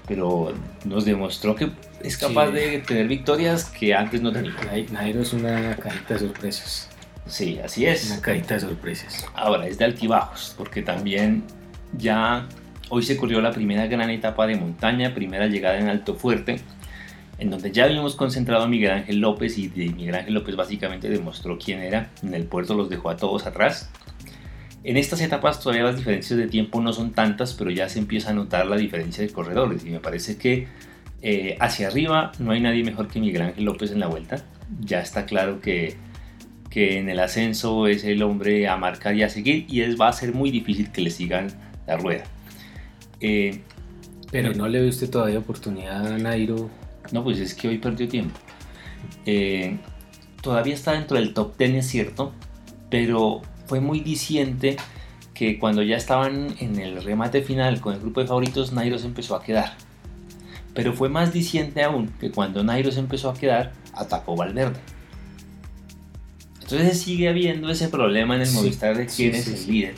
pero 0.08 0.52
nos 0.84 1.04
demostró 1.04 1.54
que 1.54 1.70
es 2.02 2.16
capaz 2.16 2.50
de 2.50 2.78
tener 2.80 3.08
victorias 3.08 3.64
que 3.64 3.94
antes 3.94 4.20
no 4.20 4.32
tenía. 4.32 4.54
Nairo 4.92 5.22
es 5.22 5.32
una 5.32 5.76
cajita 5.76 6.14
de 6.14 6.20
sorpresas. 6.20 6.88
Sí, 7.26 7.58
así 7.64 7.86
es. 7.86 8.10
Una 8.10 8.20
cajita 8.20 8.54
de 8.54 8.60
sorpresas. 8.60 9.26
Ahora, 9.34 9.66
es 9.66 9.78
de 9.78 9.84
altibajos, 9.86 10.54
porque 10.56 10.82
también 10.82 11.42
ya 11.96 12.46
hoy 12.88 13.02
se 13.02 13.16
corrió 13.16 13.40
la 13.40 13.52
primera 13.52 13.86
gran 13.86 14.10
etapa 14.10 14.46
de 14.46 14.56
montaña, 14.56 15.14
primera 15.14 15.46
llegada 15.46 15.78
en 15.78 15.88
Alto 15.88 16.14
Fuerte, 16.14 16.60
en 17.38 17.50
donde 17.50 17.72
ya 17.72 17.84
habíamos 17.84 18.14
concentrado 18.14 18.64
a 18.64 18.68
Miguel 18.68 18.92
Ángel 18.92 19.18
López 19.18 19.58
y 19.58 19.68
Miguel 19.68 20.14
Ángel 20.14 20.34
López 20.34 20.56
básicamente 20.56 21.08
demostró 21.08 21.58
quién 21.58 21.80
era, 21.80 22.10
en 22.22 22.34
el 22.34 22.44
puerto 22.44 22.74
los 22.74 22.88
dejó 22.88 23.10
a 23.10 23.16
todos 23.16 23.46
atrás. 23.46 23.90
En 24.84 24.96
estas 24.96 25.20
etapas 25.20 25.60
todavía 25.60 25.84
las 25.84 25.96
diferencias 25.96 26.38
de 26.38 26.46
tiempo 26.46 26.80
no 26.80 26.92
son 26.92 27.12
tantas, 27.12 27.54
pero 27.54 27.70
ya 27.70 27.88
se 27.88 27.98
empieza 27.98 28.30
a 28.30 28.34
notar 28.34 28.66
la 28.66 28.76
diferencia 28.76 29.24
de 29.26 29.32
corredores 29.32 29.84
y 29.84 29.90
me 29.90 29.98
parece 29.98 30.38
que 30.38 30.68
eh, 31.22 31.56
hacia 31.58 31.88
arriba 31.88 32.30
no 32.38 32.52
hay 32.52 32.60
nadie 32.60 32.84
mejor 32.84 33.08
que 33.08 33.18
Miguel 33.18 33.42
Ángel 33.42 33.64
López 33.64 33.90
en 33.90 33.98
la 33.98 34.06
vuelta. 34.06 34.44
Ya 34.80 35.00
está 35.00 35.26
claro 35.26 35.60
que, 35.60 35.96
que 36.70 36.98
en 36.98 37.08
el 37.08 37.18
ascenso 37.18 37.88
es 37.88 38.04
el 38.04 38.22
hombre 38.22 38.68
a 38.68 38.76
marcar 38.76 39.16
y 39.16 39.24
a 39.24 39.28
seguir 39.28 39.66
y 39.68 39.80
es, 39.80 40.00
va 40.00 40.08
a 40.08 40.12
ser 40.12 40.32
muy 40.32 40.52
difícil 40.52 40.92
que 40.92 41.00
le 41.00 41.10
sigan 41.10 41.48
la 41.86 41.96
rueda. 41.96 42.22
Eh, 43.20 43.62
pero 44.30 44.52
no 44.54 44.68
le 44.68 44.80
ve 44.80 44.88
usted 44.88 45.08
todavía 45.08 45.38
oportunidad 45.38 46.06
a 46.06 46.18
Nairo 46.18 46.70
no, 47.12 47.24
pues 47.24 47.38
es 47.38 47.54
que 47.54 47.68
hoy 47.68 47.78
perdió 47.78 48.08
tiempo. 48.08 48.38
Eh, 49.24 49.78
todavía 50.42 50.74
está 50.74 50.92
dentro 50.92 51.16
del 51.16 51.34
top 51.34 51.56
10, 51.56 51.74
es 51.74 51.86
cierto, 51.86 52.32
pero 52.90 53.42
fue 53.66 53.80
muy 53.80 54.00
diciente 54.00 54.76
que 55.34 55.58
cuando 55.58 55.82
ya 55.82 55.96
estaban 55.96 56.54
en 56.60 56.78
el 56.78 57.02
remate 57.02 57.42
final 57.42 57.80
con 57.80 57.94
el 57.94 58.00
grupo 58.00 58.20
de 58.20 58.26
favoritos, 58.26 58.72
Nairo 58.72 58.98
se 58.98 59.06
empezó 59.06 59.36
a 59.36 59.42
quedar. 59.42 59.74
Pero 60.74 60.92
fue 60.92 61.08
más 61.08 61.32
diciente 61.32 61.82
aún 61.82 62.08
que 62.20 62.30
cuando 62.30 62.62
Nairo 62.62 62.90
se 62.90 63.00
empezó 63.00 63.30
a 63.30 63.34
quedar, 63.34 63.72
atacó 63.92 64.36
Valverde. 64.36 64.80
Entonces 66.62 67.00
sigue 67.00 67.28
habiendo 67.28 67.70
ese 67.70 67.88
problema 67.88 68.34
en 68.34 68.42
el 68.42 68.50
Movistar 68.52 68.96
de 68.96 69.06
quién 69.06 69.34
es 69.34 69.46
el 69.46 69.72
líder. 69.72 69.94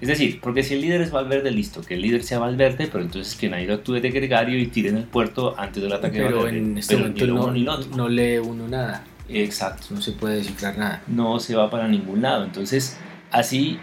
Es 0.00 0.08
decir, 0.08 0.40
porque 0.40 0.62
si 0.62 0.74
el 0.74 0.80
líder 0.82 1.00
es 1.00 1.10
Valverde, 1.10 1.50
listo, 1.50 1.82
que 1.82 1.94
el 1.94 2.02
líder 2.02 2.22
sea 2.22 2.38
Valverde, 2.38 2.86
pero 2.86 3.02
entonces 3.02 3.34
que 3.34 3.48
Nairo 3.48 3.74
actúe 3.74 3.94
de 4.00 4.10
gregario 4.10 4.58
y 4.58 4.68
tire 4.68 4.90
en 4.90 4.96
el 4.98 5.04
puerto 5.04 5.54
antes 5.58 5.82
del 5.82 5.92
ataque 5.92 6.18
Pero 6.18 6.28
de 6.28 6.34
Valverde. 6.44 6.58
en 6.58 6.78
este 6.78 6.94
Pero 6.94 7.00
momento 7.00 7.24
ni 7.24 7.26
lo 7.26 7.34
no, 7.34 7.42
uno 7.42 7.52
ni 7.52 7.60
lo 7.64 7.72
otro. 7.74 7.90
no 7.96 8.08
lee 8.08 8.38
uno 8.38 8.68
nada. 8.68 9.04
Exacto. 9.28 9.86
No 9.90 10.00
se 10.00 10.12
puede 10.12 10.36
descifrar 10.36 10.78
nada. 10.78 11.02
No 11.06 11.40
se 11.40 11.56
va 11.56 11.68
para 11.70 11.88
ningún 11.88 12.22
lado. 12.22 12.44
Entonces, 12.44 12.96
así. 13.30 13.78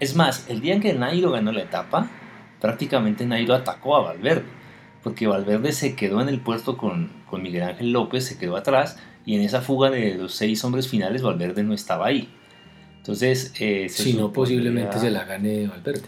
Es 0.00 0.14
más, 0.16 0.46
el 0.48 0.60
día 0.60 0.74
en 0.74 0.80
que 0.80 0.92
Nairo 0.92 1.30
ganó 1.30 1.50
la 1.52 1.62
etapa, 1.62 2.10
prácticamente 2.60 3.26
Nairo 3.26 3.54
atacó 3.54 3.96
a 3.96 4.02
Valverde. 4.02 4.44
Porque 5.02 5.26
Valverde 5.26 5.72
se 5.72 5.94
quedó 5.96 6.20
en 6.20 6.28
el 6.28 6.40
puesto 6.40 6.76
con, 6.76 7.10
con 7.28 7.42
Miguel 7.42 7.62
Ángel 7.62 7.92
López, 7.92 8.24
se 8.26 8.38
quedó 8.38 8.56
atrás. 8.56 8.98
Y 9.26 9.34
en 9.36 9.42
esa 9.42 9.62
fuga 9.62 9.90
de 9.90 10.14
los 10.16 10.34
seis 10.34 10.62
hombres 10.64 10.88
finales, 10.88 11.22
Valverde 11.22 11.62
no 11.62 11.74
estaba 11.74 12.06
ahí. 12.06 12.28
Entonces, 13.04 13.52
eh, 13.60 13.88
Si 13.90 14.14
no, 14.14 14.32
posiblemente 14.32 14.98
se 14.98 15.10
la 15.10 15.24
gane 15.26 15.66
Valverde. 15.66 16.00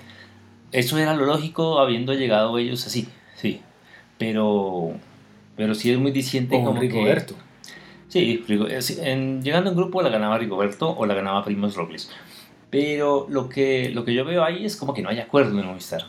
Eso 0.72 0.96
era 0.96 1.12
lo 1.14 1.26
lógico 1.26 1.78
habiendo 1.78 2.14
llegado 2.14 2.56
ellos 2.56 2.86
así, 2.86 3.06
sí. 3.34 3.60
Pero, 4.16 4.92
pero 5.56 5.74
sí 5.74 5.90
es 5.90 5.98
muy 5.98 6.10
diciente 6.10 6.56
O 6.56 6.64
como 6.64 6.80
que- 6.80 6.88
Rigoberto. 6.88 7.34
Sí, 8.08 8.42
Rigo- 8.48 8.66
eh, 8.68 8.80
sí, 8.80 8.96
en- 9.02 9.42
llegando 9.42 9.68
en 9.70 9.76
grupo 9.76 10.00
la 10.00 10.08
ganaba 10.08 10.38
Rigoberto 10.38 10.88
o 10.96 11.04
la 11.04 11.12
ganaba 11.12 11.44
Primos 11.44 11.74
Robles. 11.76 12.10
Pero 12.70 13.26
lo 13.28 13.50
que, 13.50 13.90
lo 13.90 14.04
que 14.06 14.14
yo 14.14 14.24
veo 14.24 14.42
ahí 14.42 14.64
es 14.64 14.76
como 14.76 14.94
que 14.94 15.02
no 15.02 15.10
hay 15.10 15.18
acuerdo 15.18 15.58
en 15.60 15.66
Movistar. 15.66 16.02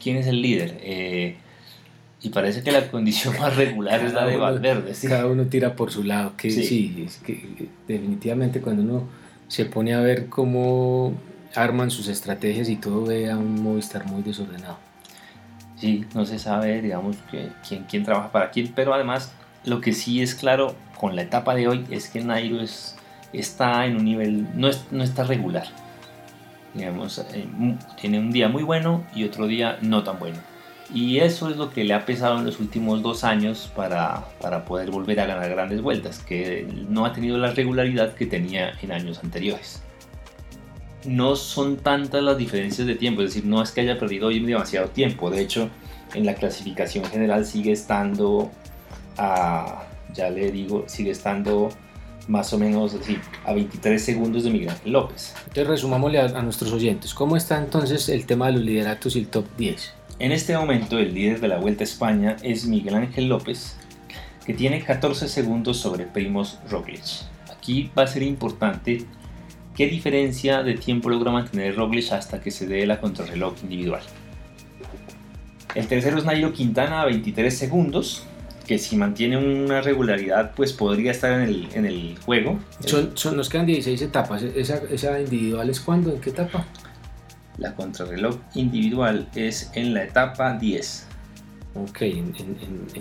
¿Quién 0.00 0.16
es 0.18 0.28
el 0.28 0.40
líder? 0.40 0.78
Eh, 0.82 1.36
y 2.22 2.28
parece 2.28 2.62
que 2.62 2.70
la 2.70 2.88
condición 2.90 3.34
más 3.40 3.56
regular 3.56 4.00
es 4.04 4.12
la 4.12 4.26
de 4.26 4.36
uno- 4.36 4.44
Valverde. 4.44 4.94
¿sí? 4.94 5.08
Cada 5.08 5.26
uno 5.26 5.46
tira 5.46 5.74
por 5.74 5.90
su 5.90 6.04
lado. 6.04 6.34
Que 6.36 6.50
Sí. 6.52 6.62
sí. 6.64 7.04
es 7.04 7.16
que 7.16 7.66
definitivamente 7.88 8.60
cuando 8.60 8.82
uno 8.82 9.23
se 9.48 9.64
pone 9.64 9.94
a 9.94 10.00
ver 10.00 10.28
cómo 10.28 11.12
arman 11.54 11.90
sus 11.90 12.08
estrategias 12.08 12.68
y 12.68 12.76
todo, 12.76 13.04
ve 13.06 13.30
a 13.30 13.36
un 13.36 13.62
Movistar 13.62 14.06
muy 14.06 14.22
desordenado. 14.22 14.78
Sí, 15.76 16.04
no 16.14 16.24
se 16.24 16.38
sabe, 16.38 16.80
digamos, 16.82 17.16
quién, 17.68 17.84
quién 17.88 18.04
trabaja 18.04 18.32
para 18.32 18.50
quién, 18.50 18.72
pero 18.74 18.94
además 18.94 19.32
lo 19.64 19.80
que 19.80 19.92
sí 19.92 20.22
es 20.22 20.34
claro 20.34 20.74
con 20.98 21.14
la 21.16 21.22
etapa 21.22 21.54
de 21.54 21.68
hoy 21.68 21.84
es 21.90 22.08
que 22.08 22.20
Nairo 22.22 22.60
es, 22.60 22.96
está 23.32 23.86
en 23.86 23.96
un 23.96 24.04
nivel, 24.04 24.46
no, 24.56 24.68
es- 24.68 24.84
no 24.90 25.02
está 25.04 25.24
regular. 25.24 25.66
Digamos, 26.74 27.18
eh, 27.32 27.46
tiene 28.00 28.18
un 28.18 28.32
día 28.32 28.48
muy 28.48 28.62
bueno 28.64 29.04
y 29.14 29.24
otro 29.24 29.46
día 29.46 29.78
no 29.80 30.02
tan 30.02 30.18
bueno. 30.18 30.38
Y 30.94 31.18
eso 31.18 31.50
es 31.50 31.56
lo 31.56 31.70
que 31.70 31.82
le 31.84 31.92
ha 31.92 32.06
pesado 32.06 32.38
en 32.38 32.46
los 32.46 32.60
últimos 32.60 33.02
dos 33.02 33.24
años 33.24 33.70
para, 33.74 34.28
para 34.40 34.64
poder 34.64 34.90
volver 34.90 35.18
a 35.20 35.26
ganar 35.26 35.50
grandes 35.50 35.82
vueltas, 35.82 36.20
que 36.20 36.66
no 36.88 37.04
ha 37.04 37.12
tenido 37.12 37.36
la 37.36 37.50
regularidad 37.50 38.14
que 38.14 38.26
tenía 38.26 38.72
en 38.80 38.92
años 38.92 39.20
anteriores 39.22 39.82
no 41.06 41.36
son 41.36 41.76
tantas 41.76 42.22
las 42.22 42.38
diferencias 42.38 42.86
de 42.86 42.94
tiempo, 42.94 43.22
es 43.22 43.34
decir, 43.34 43.44
no 43.44 43.62
es 43.62 43.70
que 43.70 43.82
haya 43.82 43.98
perdido 43.98 44.28
hoy 44.28 44.40
demasiado 44.40 44.88
tiempo, 44.88 45.30
de 45.30 45.42
hecho, 45.42 45.70
en 46.14 46.26
la 46.26 46.34
clasificación 46.34 47.04
general 47.04 47.44
sigue 47.44 47.72
estando 47.72 48.50
a, 49.16 49.84
ya 50.12 50.30
le 50.30 50.50
digo, 50.50 50.84
sigue 50.86 51.10
estando 51.10 51.68
más 52.28 52.52
o 52.54 52.58
menos 52.58 52.94
así, 52.94 53.18
a 53.44 53.52
23 53.52 54.02
segundos 54.02 54.44
de 54.44 54.50
Miguel 54.50 54.70
Ángel 54.70 54.92
López. 54.92 55.34
Entonces 55.40 55.66
resumámosle 55.66 56.20
a, 56.20 56.42
nuestros 56.42 56.72
oyentes. 56.72 57.12
¿Cómo 57.12 57.36
está 57.36 57.58
entonces 57.58 58.08
el 58.08 58.24
tema 58.24 58.46
de 58.46 58.52
los 58.52 58.62
lideratos 58.62 59.14
y 59.16 59.18
el 59.18 59.28
top 59.28 59.44
10? 59.58 59.92
En 60.20 60.30
este 60.30 60.56
momento 60.56 60.98
el 60.98 61.12
líder 61.12 61.40
de 61.40 61.48
la 61.48 61.58
Vuelta 61.58 61.82
a 61.82 61.84
España 61.84 62.36
es 62.42 62.66
Miguel 62.66 62.94
Ángel 62.94 63.28
López, 63.28 63.76
que 64.46 64.54
tiene 64.54 64.80
14 64.80 65.28
segundos 65.28 65.78
sobre 65.78 66.04
Primos 66.04 66.60
Roglic. 66.70 67.02
Aquí 67.50 67.90
va 67.98 68.04
a 68.04 68.06
ser 68.06 68.22
importante 68.22 69.04
qué 69.74 69.88
diferencia 69.88 70.62
de 70.62 70.74
tiempo 70.74 71.08
logra 71.08 71.32
mantener 71.32 71.74
Roglic 71.74 72.12
hasta 72.12 72.40
que 72.40 72.52
se 72.52 72.68
dé 72.68 72.86
la 72.86 73.00
contrarreloj 73.00 73.54
individual. 73.64 74.02
El 75.74 75.88
tercero 75.88 76.16
es 76.18 76.24
Nairo 76.24 76.52
Quintana 76.52 77.02
a 77.02 77.06
23 77.06 77.56
segundos, 77.56 78.24
que 78.68 78.78
si 78.78 78.96
mantiene 78.96 79.36
una 79.36 79.80
regularidad 79.80 80.52
pues 80.54 80.72
podría 80.72 81.10
estar 81.10 81.40
en 81.40 81.86
el, 81.86 82.16
juego. 82.24 82.60
Son, 82.86 83.36
nos 83.36 83.48
quedan 83.48 83.66
16 83.66 84.00
etapas. 84.02 84.44
¿Esa, 84.44 84.80
¿Esa 84.88 85.20
individual 85.20 85.68
es 85.68 85.80
cuándo? 85.80 86.12
¿En 86.12 86.20
qué 86.20 86.30
etapa? 86.30 86.64
La 87.58 87.74
contrarreloj 87.74 88.36
individual 88.54 89.28
es 89.34 89.70
en 89.74 89.94
la 89.94 90.04
etapa 90.04 90.54
10, 90.54 91.06
Ok, 91.76 92.02
en 92.02 92.34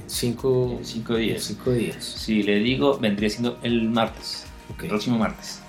5 0.07 0.75
en 0.79 0.85
5 0.85 1.15
días. 1.15 1.53
Si 2.03 2.41
le 2.41 2.55
digo, 2.55 2.97
vendría 2.97 3.29
siendo 3.29 3.59
el 3.61 3.87
martes. 3.89 4.45
El 4.81 4.87
próximo 4.87 5.19
martes. 5.19 5.61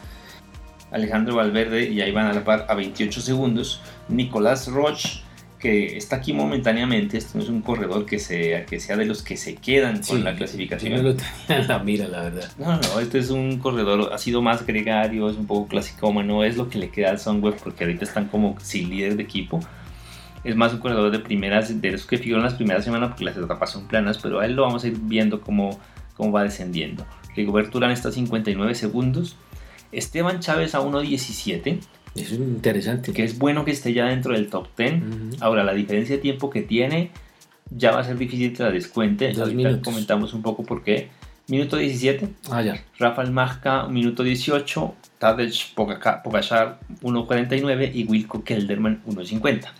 Alejandro 0.90 1.36
Valverde 1.36 1.90
y 1.90 2.00
ahí 2.00 2.12
van 2.12 2.26
a 2.26 2.32
la 2.32 2.44
par 2.44 2.66
a 2.68 2.74
28 2.74 3.20
segundos. 3.20 3.82
Nicolás 4.08 4.68
Roche, 4.68 5.23
que 5.64 5.96
está 5.96 6.16
aquí 6.16 6.34
momentáneamente, 6.34 7.16
este 7.16 7.38
no 7.38 7.42
es 7.42 7.48
un 7.48 7.62
corredor 7.62 8.04
que 8.04 8.18
sea, 8.18 8.66
que 8.66 8.78
sea 8.78 8.98
de 8.98 9.06
los 9.06 9.22
que 9.22 9.38
se 9.38 9.54
quedan 9.54 9.94
con 9.96 10.18
Sí, 10.18 10.22
la 10.22 10.32
Yo 10.32 10.36
clasificación. 10.36 10.92
no 10.92 11.02
lo 11.02 11.14
tenía 11.16 11.62
en 11.62 11.68
la 11.68 11.78
mira, 11.78 12.06
la 12.06 12.20
verdad. 12.24 12.50
No, 12.58 12.76
no, 12.76 13.00
este 13.00 13.18
es 13.18 13.30
un 13.30 13.58
corredor, 13.58 14.10
ha 14.12 14.18
sido 14.18 14.42
más 14.42 14.66
gregario, 14.66 15.30
es 15.30 15.36
un 15.38 15.46
poco 15.46 15.66
clasicómano, 15.68 16.44
es 16.44 16.58
lo 16.58 16.68
que 16.68 16.78
le 16.78 16.90
queda 16.90 17.08
al 17.10 17.18
Sunweb 17.18 17.54
porque 17.56 17.84
ahorita 17.84 18.04
están 18.04 18.28
como 18.28 18.56
sin 18.60 18.90
líder 18.90 19.16
de 19.16 19.22
equipo. 19.22 19.60
Es 20.44 20.54
más 20.54 20.74
un 20.74 20.80
corredor 20.80 21.10
de 21.10 21.20
primeras, 21.20 21.80
de 21.80 21.90
los 21.92 22.04
que 22.04 22.18
figuran 22.18 22.44
las 22.44 22.54
primeras 22.54 22.84
semanas 22.84 23.08
porque 23.08 23.24
las 23.24 23.36
etapas 23.38 23.72
son 23.72 23.88
planas, 23.88 24.18
pero 24.22 24.40
a 24.40 24.44
él 24.46 24.52
lo 24.52 24.62
vamos 24.62 24.84
a 24.84 24.88
ir 24.88 24.98
viendo 25.00 25.40
cómo, 25.40 25.80
cómo 26.14 26.30
va 26.32 26.42
descendiendo. 26.44 27.06
Rigoberto 27.34 27.78
Urán 27.78 27.90
está 27.90 28.10
a 28.10 28.12
59 28.12 28.74
segundos. 28.74 29.36
Esteban 29.92 30.40
Chávez 30.40 30.74
a 30.74 30.80
1.17, 30.80 31.78
Eso 32.14 32.34
es 32.34 32.40
interesante. 32.40 33.12
que 33.12 33.24
es 33.24 33.38
bueno 33.38 33.64
que 33.64 33.72
esté 33.72 33.92
ya 33.92 34.06
dentro 34.06 34.34
del 34.34 34.48
top 34.48 34.68
10. 34.76 34.92
Ujú. 35.02 35.04
Ahora, 35.40 35.64
la 35.64 35.74
diferencia 35.74 36.16
de 36.16 36.22
tiempo 36.22 36.48
que 36.50 36.62
tiene 36.62 37.10
ya 37.70 37.90
va 37.92 38.00
a 38.00 38.04
ser 38.04 38.16
difícil 38.18 38.52
que 38.56 38.62
la 38.62 38.70
descuente. 38.70 39.28
Dos 39.28 39.38
Ahorita 39.38 39.56
minutos. 39.56 39.80
comentamos 39.84 40.34
un 40.34 40.42
poco 40.42 40.64
por 40.64 40.84
qué. 40.84 41.08
Minuto 41.48 41.76
17, 41.76 42.28
Ah, 42.50 42.62
ya. 42.62 42.82
Rafael 42.98 43.30
Majka, 43.30 43.86
minuto 43.88 44.22
18, 44.22 44.94
Tadej 45.18 45.74
Pogaca- 45.74 46.22
Pogacar, 46.22 46.78
1.49 47.02 47.90
y 47.94 48.04
Wilco 48.04 48.42
Kelderman, 48.44 49.02
1.50. 49.06 49.72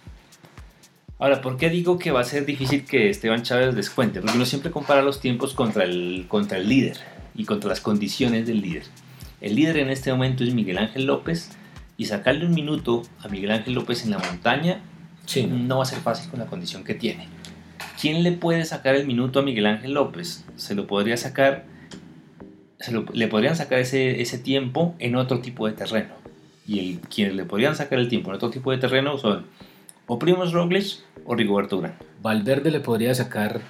Ahora, 1.19 1.41
¿por 1.41 1.57
qué 1.57 1.71
digo 1.71 1.99
que 1.99 2.11
va 2.11 2.21
a 2.21 2.25
ser 2.25 2.45
difícil 2.45 2.85
que 2.85 3.09
Esteban 3.09 3.43
Chávez 3.43 3.75
descuente? 3.75 4.21
Porque 4.21 4.37
uno 4.37 4.45
siempre 4.45 4.71
compara 4.71 5.01
los 5.03 5.21
tiempos 5.21 5.55
contra 5.55 5.85
el, 5.85 6.27
contra 6.29 6.59
el 6.59 6.69
líder 6.69 6.97
y 7.35 7.45
contra 7.45 7.71
las 7.71 7.81
condiciones 7.81 8.47
del 8.47 8.61
líder. 8.61 8.83
El 9.41 9.55
líder 9.55 9.79
en 9.79 9.91
este 9.91 10.11
momento 10.13 10.45
es 10.45 10.53
Miguel 10.53 10.79
Ángel 10.79 11.07
López 11.07 11.51
y 11.97 12.07
sacarle 12.07 12.47
un 12.47 12.55
minuto 12.55 13.03
a 13.21 13.29
Miguel 13.29 13.51
Ángel 13.53 13.75
López 13.75 14.05
en 14.05 14.11
la 14.11 14.19
montaña 14.19 14.81
Sí, 15.27 15.47
¿no? 15.47 15.79
va 15.79 15.85
a 15.85 15.87
ser 15.87 16.01
fácil 16.01 16.31
con 16.31 16.41
la 16.41 16.47
condición 16.47 16.85
que 16.85 16.95
tiene. 16.95 17.29
¿Quién 18.01 18.23
le 18.23 18.33
puede 18.33 18.65
sacar 18.65 18.95
el 18.95 19.07
minuto 19.07 19.39
a 19.39 19.43
Miguel 19.43 19.67
Ángel 19.67 19.95
López? 19.95 20.45
Se 20.57 20.75
lo 20.75 20.87
podría 20.87 21.17
sacar, 21.17 21.65
se 22.79 22.93
lo- 22.93 23.07
le 23.13 23.29
podrían 23.29 23.57
sacar 23.57 23.79
ese, 23.79 24.21
ese 24.21 24.39
tiempo 24.39 24.95
en 24.99 25.17
otro 25.17 25.41
tipo 25.41 25.67
de 25.67 25.73
terreno. 25.73 26.13
Y 26.67 26.79
el, 26.81 27.01
quienes 27.01 27.35
le 27.35 27.45
podrían 27.45 27.75
sacar 27.77 27.99
el 27.99 28.09
tiempo 28.09 28.31
en 28.31 28.37
otro 28.37 28.51
tipo 28.51 28.71
de 28.71 28.79
terreno 28.79 29.17
son 29.19 29.47
o 30.07 30.19
Primoz 30.19 30.53
Roglic 30.53 30.99
o 31.25 31.35
Rigoberto 31.35 31.79
Urán. 31.79 31.95
Valverde 32.23 32.71
le 32.71 32.81
podría 32.81 33.15
sacar 33.15 33.61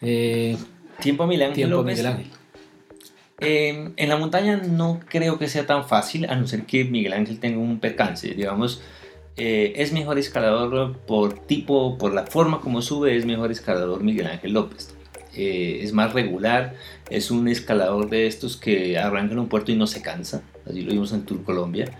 eh, 0.00 0.56
Tiempo 1.00 1.24
a 1.24 1.26
Miguel 1.26 1.42
Ángel 1.42 1.54
tiempo 1.54 1.74
a 1.76 1.78
López. 1.78 1.96
Miguel 1.98 2.06
Ángel. 2.12 2.26
Eh, 3.40 3.92
en 3.96 4.08
la 4.08 4.16
montaña 4.16 4.56
no 4.56 5.00
creo 5.08 5.38
que 5.38 5.48
sea 5.48 5.66
tan 5.66 5.86
fácil, 5.86 6.26
a 6.28 6.36
no 6.36 6.46
ser 6.46 6.64
que 6.64 6.84
Miguel 6.84 7.12
Ángel 7.12 7.38
tenga 7.38 7.58
un 7.58 7.80
percance. 7.80 8.34
Digamos, 8.34 8.82
eh, 9.36 9.74
es 9.76 9.92
mejor 9.92 10.18
escalador 10.18 10.96
por 11.00 11.46
tipo, 11.46 11.98
por 11.98 12.14
la 12.14 12.26
forma 12.26 12.60
como 12.60 12.80
sube, 12.80 13.16
es 13.16 13.26
mejor 13.26 13.50
escalador 13.50 14.02
Miguel 14.02 14.26
Ángel 14.28 14.52
López. 14.52 14.94
Eh, 15.34 15.80
es 15.82 15.92
más 15.92 16.14
regular, 16.14 16.74
es 17.10 17.30
un 17.30 17.46
escalador 17.48 18.08
de 18.08 18.26
estos 18.26 18.56
que 18.56 18.96
arranca 18.96 19.34
en 19.34 19.38
un 19.40 19.48
puerto 19.48 19.70
y 19.70 19.76
no 19.76 19.86
se 19.86 20.00
cansa. 20.00 20.42
Así 20.64 20.80
lo 20.82 20.92
vimos 20.92 21.12
en 21.12 21.26
Tour 21.26 21.44
Colombia. 21.44 21.90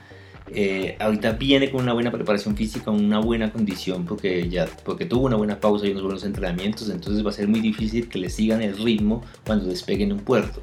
Eh, 0.48 0.96
ahorita 1.00 1.32
viene 1.32 1.70
con 1.70 1.82
una 1.82 1.92
buena 1.92 2.10
preparación 2.10 2.56
física, 2.56 2.90
una 2.90 3.18
buena 3.18 3.52
condición, 3.52 4.06
porque 4.06 4.48
ya 4.48 4.66
porque 4.84 5.04
tuvo 5.04 5.26
una 5.26 5.36
buena 5.36 5.60
pausa 5.60 5.86
y 5.86 5.90
unos 5.90 6.04
buenos 6.04 6.24
entrenamientos, 6.24 6.88
entonces 6.88 7.24
va 7.26 7.30
a 7.30 7.32
ser 7.34 7.48
muy 7.48 7.60
difícil 7.60 8.08
que 8.08 8.18
le 8.18 8.30
sigan 8.30 8.62
el 8.62 8.78
ritmo 8.78 9.24
cuando 9.44 9.66
despeguen 9.66 10.12
un 10.12 10.20
puerto. 10.20 10.62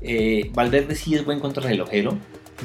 Eh, 0.00 0.50
Valverde 0.54 0.94
sí 0.94 1.14
es 1.14 1.24
buen 1.24 1.40
contrarrelojero, 1.40 2.16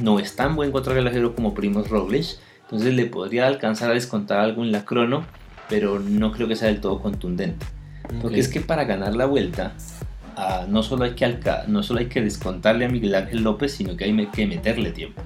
no 0.02 0.20
es 0.20 0.36
tan 0.36 0.56
buen 0.56 0.72
contrarrelojero 0.72 1.36
como 1.36 1.54
Primoz 1.54 1.90
Roglic, 1.90 2.25
entonces 2.63 2.94
le 2.94 3.06
podría 3.06 3.48
alcanzar 3.48 3.92
a 3.92 3.94
descontar 3.94 4.40
algo 4.40 4.63
en 4.63 4.72
la 4.72 4.86
crono, 4.86 5.25
pero 5.70 6.00
no 6.00 6.32
creo 6.32 6.48
que 6.48 6.56
sea 6.56 6.68
del 6.68 6.82
todo 6.82 7.00
contundente. 7.02 7.66
Porque 8.22 8.40
es 8.40 8.48
que 8.50 8.60
para 8.62 8.84
ganar 8.84 9.16
la 9.16 9.25
vuelta, 9.25 9.74
ah, 10.36 10.66
no, 10.68 10.84
solo 10.84 11.06
hay 11.06 11.12
que 11.16 11.38
no 11.68 11.84
solo 11.84 12.00
hay 12.00 12.08
que 12.08 12.22
descontarle 12.22 12.86
a 12.86 12.90
Miguel 12.90 13.16
Ángel 13.16 13.44
López, 13.44 13.72
sino 13.74 13.96
que 13.96 14.04
hay 14.04 14.13
me- 14.13 14.30
que 14.30 14.46
meterle 14.46 14.92
tiempo. 14.92 15.22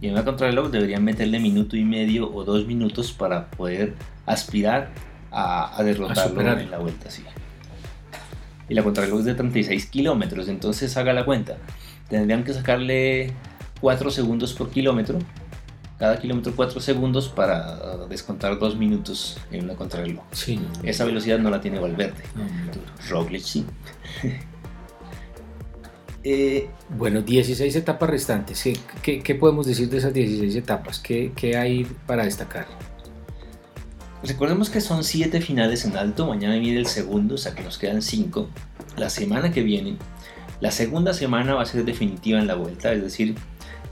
Y 0.00 0.06
en 0.08 0.12
una 0.12 0.24
contrarreloj 0.24 0.70
deberían 0.70 1.02
meterle 1.04 1.38
minuto 1.38 1.76
y 1.76 1.84
medio 1.84 2.30
o 2.30 2.44
dos 2.44 2.66
minutos 2.66 3.12
para 3.12 3.50
poder 3.50 3.94
aspirar 4.26 4.90
a, 5.30 5.78
a 5.78 5.82
derrotarlo 5.82 6.30
superarlo. 6.30 6.60
en 6.62 6.70
la 6.70 6.78
vuelta. 6.78 7.10
Sí. 7.10 7.22
Y 8.68 8.74
la 8.74 8.82
contrarreloj 8.82 9.20
es 9.20 9.24
de 9.26 9.34
36 9.34 9.86
kilómetros, 9.86 10.48
entonces 10.48 10.96
haga 10.96 11.12
la 11.12 11.24
cuenta. 11.24 11.56
Tendrían 12.08 12.44
que 12.44 12.52
sacarle 12.54 13.32
4 13.80 14.10
segundos 14.10 14.52
por 14.54 14.70
kilómetro 14.70 15.18
cada 15.98 16.18
kilómetro 16.18 16.52
4 16.56 16.80
segundos 16.80 17.28
para 17.28 17.96
descontar 18.08 18.58
2 18.58 18.76
minutos 18.76 19.38
en 19.50 19.64
una 19.64 19.74
contrarreloj. 19.74 20.24
Sí, 20.32 20.60
Esa 20.82 21.04
velocidad 21.04 21.38
no 21.38 21.50
la 21.50 21.60
tiene 21.60 21.78
Valverde. 21.78 22.22
no. 22.34 22.44
Roglic 23.08 23.42
sí. 23.42 23.64
Eh, 26.26 26.68
Bueno, 26.88 27.20
16 27.20 27.76
etapas 27.76 28.08
restantes. 28.08 28.62
¿Qué, 28.62 28.78
qué, 29.02 29.22
qué 29.22 29.34
podemos 29.34 29.66
decir 29.66 29.90
de 29.90 29.98
esas 29.98 30.14
16 30.14 30.56
etapas? 30.56 30.98
¿Qué, 30.98 31.32
qué 31.36 31.56
hay 31.56 31.84
para 32.06 32.24
destacar? 32.24 32.66
Recordemos 34.26 34.70
que 34.70 34.80
son 34.80 35.04
7 35.04 35.40
finales 35.40 35.84
en 35.84 35.96
alto. 35.96 36.26
Mañana 36.26 36.56
viene 36.56 36.78
el 36.78 36.86
segundo, 36.86 37.34
o 37.34 37.38
sea 37.38 37.54
que 37.54 37.62
nos 37.62 37.78
quedan 37.78 38.02
5. 38.02 38.48
La 38.96 39.10
semana 39.10 39.52
que 39.52 39.62
viene, 39.62 39.96
la 40.60 40.70
segunda 40.70 41.14
semana 41.14 41.54
va 41.54 41.62
a 41.62 41.66
ser 41.66 41.84
definitiva 41.84 42.38
en 42.38 42.46
la 42.46 42.54
vuelta, 42.54 42.92
es 42.92 43.02
decir, 43.02 43.34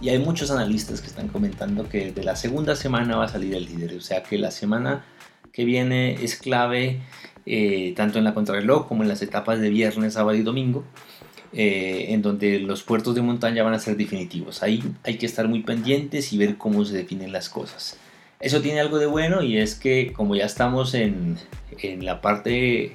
y 0.01 0.09
hay 0.09 0.19
muchos 0.19 0.51
analistas 0.51 1.01
que 1.01 1.07
están 1.07 1.29
comentando 1.29 1.89
que 1.89 2.13
de 2.13 2.25
la 2.25 2.37
segunda 2.37 2.77
semana 2.77 3.17
va 3.17 3.27
a 3.27 3.29
salir 3.29 3.55
el 3.55 3.67
líder, 3.67 3.95
o 3.95 4.01
sea 4.01 4.23
que 4.23 4.39
la 4.39 4.51
semana 4.51 5.05
que 5.53 5.65
viene 5.65 6.15
es 6.25 6.37
clave 6.37 7.01
eh, 7.47 7.93
tanto 7.97 8.19
en 8.19 8.25
la 8.25 8.35
contrarreloj 8.35 8.89
como 8.89 9.03
en 9.03 9.09
las 9.09 9.23
etapas 9.23 9.61
de 9.61 9.71
viernes, 9.71 10.15
sábado 10.15 10.37
y 10.37 10.43
domingo, 10.43 10.85
eh, 11.53 12.07
en 12.09 12.23
donde 12.23 12.59
los 12.61 12.83
puertos 12.83 13.15
de 13.15 13.23
montaña 13.23 13.63
van 13.63 13.75
a 13.75 13.79
ser 13.79 13.97
definitivos. 13.97 14.63
Ahí 14.63 14.83
hay 15.03 15.19
que 15.19 15.27
estar 15.27 15.49
muy 15.49 15.63
pendientes 15.63 16.33
y 16.33 16.39
ver 16.39 16.57
cómo 16.57 16.85
se 16.85 16.95
definen 16.95 17.33
las 17.33 17.49
cosas. 17.49 17.97
Eso 18.43 18.61
tiene 18.61 18.81
algo 18.81 18.99
de 18.99 19.07
bueno 19.07 19.43
y 19.43 19.59
es 19.59 19.77
que 19.77 20.13
como 20.13 20.35
ya 20.35 20.45
estamos 20.45 20.95
en, 20.95 21.39
la 22.01 22.21
parte, 22.21 22.93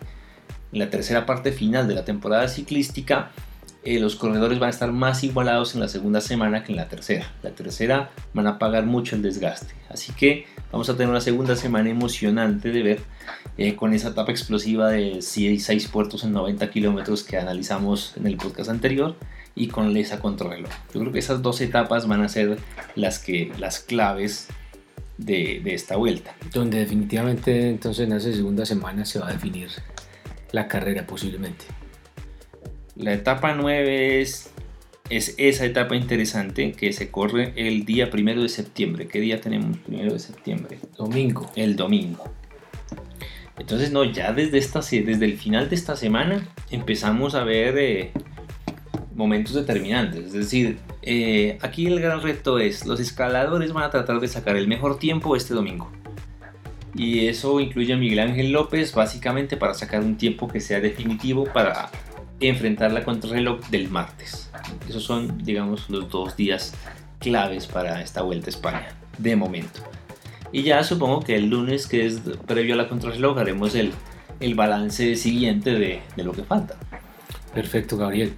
la 0.73 0.89
tercera 0.89 1.25
parte 1.25 1.53
final 1.53 1.87
de 1.87 1.95
la 1.95 2.03
temporada 2.03 2.49
ciclística, 2.49 3.31
eh, 3.85 4.01
los 4.01 4.17
corredores 4.17 4.59
van 4.59 4.67
a 4.67 4.71
estar 4.71 4.91
más 4.91 5.23
igualados 5.23 5.73
en 5.73 5.79
la 5.79 5.87
segunda 5.87 6.19
semana 6.19 6.65
que 6.65 6.73
en 6.73 6.75
la 6.75 6.89
tercera. 6.89 7.31
La 7.43 7.51
tercera 7.51 8.11
van 8.33 8.45
a 8.45 8.59
pagar 8.59 8.85
mucho 8.85 9.15
el 9.15 9.21
desgaste. 9.21 9.73
Así 9.89 10.11
que 10.11 10.47
vamos 10.73 10.89
a 10.89 10.97
tener 10.97 11.09
una 11.09 11.21
segunda 11.21 11.55
semana 11.55 11.89
emocionante 11.89 12.73
de 12.73 12.83
ver 12.83 12.99
eh, 13.57 13.77
con 13.77 13.93
esa 13.93 14.09
etapa 14.09 14.31
explosiva 14.31 14.89
de 14.89 15.21
6 15.21 15.87
puertos 15.87 16.25
en 16.25 16.33
90 16.33 16.69
kilómetros 16.69 17.23
que 17.23 17.37
analizamos 17.37 18.17
en 18.17 18.27
el 18.27 18.35
podcast 18.35 18.69
anterior 18.69 19.15
y 19.55 19.69
con 19.69 19.95
esa 19.95 20.19
contrarreloj. 20.19 20.71
Yo 20.93 20.99
creo 20.99 21.13
que 21.13 21.19
esas 21.19 21.41
dos 21.41 21.61
etapas 21.61 22.05
van 22.05 22.21
a 22.21 22.27
ser 22.27 22.57
las, 22.95 23.19
que, 23.19 23.53
las 23.57 23.79
claves 23.79 24.49
de, 25.17 25.61
de 25.63 25.73
esta 25.73 25.95
vuelta. 25.95 26.35
Donde 26.53 26.79
definitivamente 26.79 27.69
entonces 27.69 28.07
en 28.07 28.13
esa 28.13 28.31
segunda 28.31 28.65
semana 28.65 29.05
se 29.05 29.19
va 29.19 29.29
a 29.29 29.33
definir 29.33 29.69
la 30.51 30.67
carrera 30.67 31.05
posiblemente. 31.05 31.65
La 32.95 33.13
etapa 33.13 33.53
9 33.53 34.21
es, 34.21 34.49
es 35.09 35.35
esa 35.37 35.65
etapa 35.65 35.95
interesante 35.95 36.71
que 36.71 36.93
se 36.93 37.11
corre 37.11 37.53
el 37.55 37.85
día 37.85 38.09
primero 38.09 38.41
de 38.41 38.49
septiembre. 38.49 39.07
¿Qué 39.07 39.19
día 39.19 39.39
tenemos 39.39 39.77
primero 39.77 40.13
de 40.13 40.19
septiembre? 40.19 40.79
Domingo. 40.97 41.51
El 41.55 41.75
domingo. 41.75 42.23
Entonces, 43.57 43.91
no, 43.91 44.03
ya 44.03 44.33
desde, 44.33 44.57
esta, 44.57 44.79
desde 44.79 45.25
el 45.25 45.37
final 45.37 45.69
de 45.69 45.75
esta 45.75 45.95
semana 45.95 46.47
empezamos 46.69 47.35
a 47.35 47.43
ver 47.43 47.77
eh, 47.77 48.11
momentos 49.17 49.55
determinantes. 49.55 50.27
Es 50.27 50.33
decir, 50.33 50.77
eh, 51.01 51.57
aquí 51.61 51.87
el 51.87 51.99
gran 51.99 52.21
reto 52.21 52.59
es, 52.59 52.85
los 52.85 52.99
escaladores 52.99 53.73
van 53.73 53.83
a 53.83 53.89
tratar 53.89 54.19
de 54.21 54.27
sacar 54.27 54.55
el 54.55 54.67
mejor 54.67 54.99
tiempo 54.99 55.35
este 55.35 55.53
domingo. 55.53 55.91
Y 56.95 57.27
eso 57.27 57.59
incluye 57.59 57.93
a 57.93 57.97
Miguel 57.97 58.19
Ángel 58.19 58.51
López 58.51 58.93
básicamente 58.93 59.57
para 59.57 59.73
sacar 59.73 60.01
un 60.01 60.17
tiempo 60.17 60.47
que 60.47 60.59
sea 60.59 60.79
definitivo 60.79 61.45
para 61.45 61.89
enfrentar 62.39 62.91
la 62.91 63.03
contrarreloj 63.03 63.59
del 63.69 63.89
martes. 63.89 64.49
Esos 64.87 65.03
son, 65.03 65.43
digamos, 65.43 65.89
los 65.89 66.09
dos 66.09 66.37
días 66.37 66.73
claves 67.19 67.65
para 67.67 68.01
esta 68.01 68.21
vuelta 68.21 68.47
a 68.47 68.49
España, 68.49 68.87
de 69.17 69.35
momento. 69.35 69.81
Y 70.51 70.61
ya 70.61 70.83
supongo 70.83 71.21
que 71.21 71.35
el 71.35 71.49
lunes, 71.49 71.87
que 71.87 72.05
es 72.05 72.21
previo 72.45 72.75
a 72.75 72.77
la 72.77 72.87
contrarreloj, 72.87 73.39
haremos 73.39 73.75
el, 73.75 73.91
el 74.39 74.55
balance 74.55 75.15
siguiente 75.15 75.71
de, 75.71 76.01
de 76.15 76.23
lo 76.23 76.31
que 76.31 76.43
falta. 76.43 76.77
Perfecto, 77.53 77.97
Gabriel. 77.97 78.33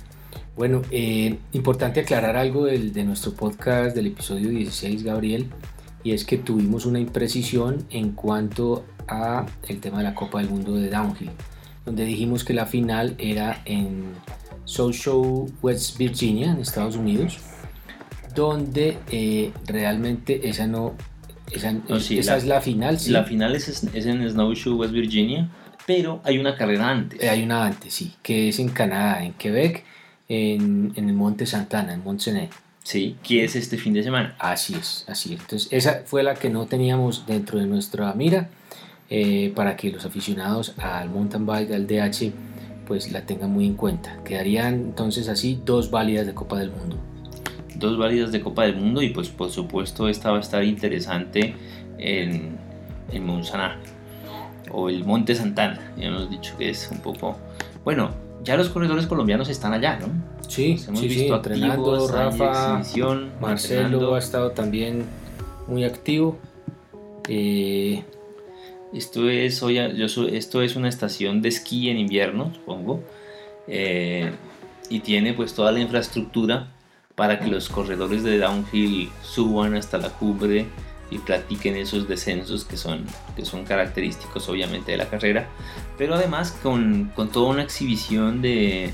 Bueno, 0.59 0.81
eh, 0.91 1.37
importante 1.53 2.01
aclarar 2.01 2.35
algo 2.35 2.65
del- 2.65 2.91
de 2.91 3.05
nuestro 3.05 3.33
podcast 3.33 3.95
del 3.95 4.07
episodio 4.07 4.49
16, 4.49 5.03
Gabriel, 5.03 5.47
y 6.03 6.11
es 6.11 6.25
que 6.25 6.37
tuvimos 6.37 6.85
una 6.85 6.99
imprecisión 6.99 7.85
en 7.91 8.11
cuanto 8.11 8.83
a 9.07 9.45
el 9.69 9.79
tema 9.79 9.99
de 9.99 10.03
la 10.03 10.13
Copa 10.15 10.39
del 10.39 10.49
Mundo 10.49 10.75
de 10.75 10.89
Downhill, 10.89 11.29
donde 11.85 12.03
dijimos 12.03 12.43
que 12.43 12.53
la 12.53 12.65
final 12.65 13.15
era 13.19 13.61
en 13.63 14.07
Show, 14.65 15.49
West 15.61 15.97
Virginia, 15.97 16.51
en 16.51 16.59
Estados 16.59 16.97
Unidos, 16.97 17.37
donde 18.35 18.97
eh, 19.11 19.53
realmente 19.65 20.49
esa 20.49 20.67
no, 20.67 20.93
esa, 21.53 21.71
No, 21.71 22.01
sí, 22.01 22.19
esa 22.19 22.31
la- 22.33 22.37
es 22.37 22.45
la 22.45 22.59
final, 22.59 22.99
sí. 22.99 23.11
La 23.11 23.23
final 23.23 23.55
es, 23.55 23.69
es 23.69 24.05
en 24.05 24.29
Snowshoe, 24.29 24.73
West 24.75 24.91
Virginia, 24.91 25.49
pero 25.87 26.19
hay 26.25 26.37
una 26.37 26.57
carrera 26.57 26.89
antes. 26.89 27.23
Eh, 27.23 27.29
Hay 27.29 27.43
una 27.43 27.65
antes, 27.65 27.93
sí, 27.93 28.11
que 28.21 28.49
es 28.49 28.59
en 28.59 28.67
Canadá, 28.67 29.23
en 29.23 29.31
Quebec, 29.33 29.85
en, 30.29 30.93
en 30.95 31.09
el 31.09 31.15
Monte 31.15 31.45
Santana, 31.45 31.93
en 31.93 32.03
Montsenet. 32.03 32.51
Sí, 32.83 33.17
que 33.23 33.43
es 33.43 33.55
este 33.55 33.77
fin 33.77 33.93
de 33.93 34.03
semana. 34.03 34.35
Así 34.39 34.73
es, 34.75 35.05
así 35.07 35.33
es. 35.33 35.41
Entonces, 35.41 35.67
esa 35.71 36.03
fue 36.05 36.23
la 36.23 36.35
que 36.35 36.49
no 36.49 36.65
teníamos 36.65 37.25
dentro 37.27 37.59
de 37.59 37.67
nuestra 37.67 38.13
mira 38.13 38.49
eh, 39.09 39.51
para 39.55 39.75
que 39.75 39.91
los 39.91 40.05
aficionados 40.05 40.73
al 40.77 41.09
mountain 41.09 41.45
bike, 41.45 41.71
al 41.71 41.87
DH, 41.87 42.31
pues 42.87 43.11
la 43.11 43.25
tengan 43.25 43.51
muy 43.51 43.65
en 43.65 43.75
cuenta. 43.75 44.23
Quedarían 44.23 44.73
entonces 44.73 45.29
así 45.29 45.61
dos 45.65 45.91
válidas 45.91 46.25
de 46.25 46.33
Copa 46.33 46.57
del 46.57 46.71
Mundo. 46.71 46.97
Dos 47.75 47.97
válidas 47.97 48.31
de 48.31 48.41
Copa 48.41 48.63
del 48.63 48.75
Mundo 48.75 49.01
y 49.01 49.09
pues 49.09 49.29
por 49.29 49.51
supuesto 49.51 50.09
esta 50.09 50.31
va 50.31 50.37
a 50.37 50.41
estar 50.41 50.63
interesante 50.63 51.55
en, 51.97 52.57
en 53.11 53.25
Monsaná 53.25 53.79
o 54.71 54.89
el 54.89 55.05
Monte 55.05 55.35
Santana. 55.35 55.93
Ya 55.97 56.07
hemos 56.07 56.29
dicho 56.29 56.55
que 56.57 56.69
es 56.69 56.89
un 56.91 56.99
poco... 56.99 57.37
Bueno, 57.83 58.11
ya 58.43 58.55
los 58.57 58.69
corredores 58.69 59.05
colombianos 59.07 59.49
están 59.49 59.73
allá, 59.73 59.99
¿no? 59.99 60.07
Sí, 60.47 60.73
Los 60.73 60.87
hemos 60.87 60.99
sí, 61.01 61.09
sí, 61.09 61.15
visto 61.19 61.35
entrenando, 61.35 61.91
activos, 61.93 62.11
Rafa, 62.11 62.73
Marcelo 62.73 63.21
entrenando. 63.41 64.15
ha 64.15 64.19
estado 64.19 64.51
también 64.51 65.03
muy 65.67 65.83
activo. 65.83 66.37
Eh, 67.27 68.03
Esto 68.93 69.29
es, 69.29 69.61
oye, 69.61 69.93
yo 69.95 70.05
esto 70.27 70.61
es 70.63 70.75
una 70.75 70.89
estación 70.89 71.41
de 71.43 71.49
esquí 71.49 71.89
en 71.89 71.97
invierno, 71.99 72.51
supongo, 72.55 73.03
eh, 73.67 74.31
y 74.89 75.01
tiene 75.01 75.33
pues 75.33 75.53
toda 75.53 75.71
la 75.71 75.79
infraestructura 75.79 76.71
para 77.13 77.39
que 77.39 77.47
los 77.47 77.69
corredores 77.69 78.23
de 78.23 78.39
downhill 78.39 79.09
suban 79.21 79.75
hasta 79.75 79.99
la 79.99 80.09
cumbre 80.09 80.65
y 81.11 81.19
practiquen 81.19 81.75
esos 81.75 82.07
descensos 82.07 82.65
que 82.65 82.77
son, 82.77 83.05
que 83.35 83.45
son 83.45 83.65
característicos 83.65 84.47
obviamente 84.49 84.91
de 84.91 84.97
la 84.97 85.09
carrera, 85.09 85.47
pero 85.97 86.15
además 86.15 86.57
con, 86.63 87.11
con 87.15 87.29
toda 87.29 87.49
una 87.49 87.63
exhibición 87.63 88.41
de, 88.41 88.91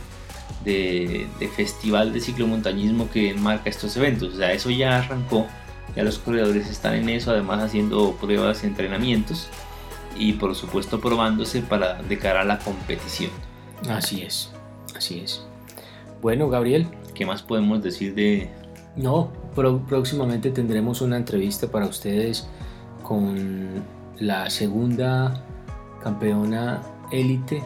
de, 0.63 1.27
de 1.39 1.47
festival 1.49 2.13
de 2.13 2.21
ciclomontañismo 2.21 3.09
que 3.09 3.33
marca 3.33 3.69
estos 3.69 3.95
eventos, 3.97 4.33
o 4.33 4.37
sea, 4.37 4.53
eso 4.53 4.69
ya 4.69 4.99
arrancó, 4.99 5.47
ya 5.95 6.03
los 6.03 6.19
corredores 6.19 6.69
están 6.69 6.95
en 6.95 7.09
eso, 7.09 7.31
además 7.31 7.63
haciendo 7.63 8.13
pruebas 8.13 8.63
y 8.63 8.67
entrenamientos 8.67 9.47
y 10.17 10.33
por 10.33 10.55
supuesto 10.55 11.01
probándose 11.01 11.61
para 11.61 12.01
de 12.01 12.17
cara 12.17 12.41
a 12.41 12.45
la 12.45 12.59
competición. 12.59 13.31
así 13.89 14.21
es, 14.21 14.51
así 14.95 15.19
es. 15.19 15.45
Bueno, 16.21 16.49
Gabriel, 16.49 16.87
¿Qué 17.15 17.25
más 17.25 17.41
podemos 17.41 17.81
decir 17.81 18.13
de 18.13 18.49
No, 18.95 19.31
próximamente 19.55 20.51
tendremos 20.51 21.01
una 21.01 21.17
entrevista 21.17 21.67
para 21.67 21.87
ustedes 21.87 22.47
con 23.03 23.83
la 24.19 24.49
segunda 24.49 25.43
campeona 26.03 26.81
élite 27.11 27.63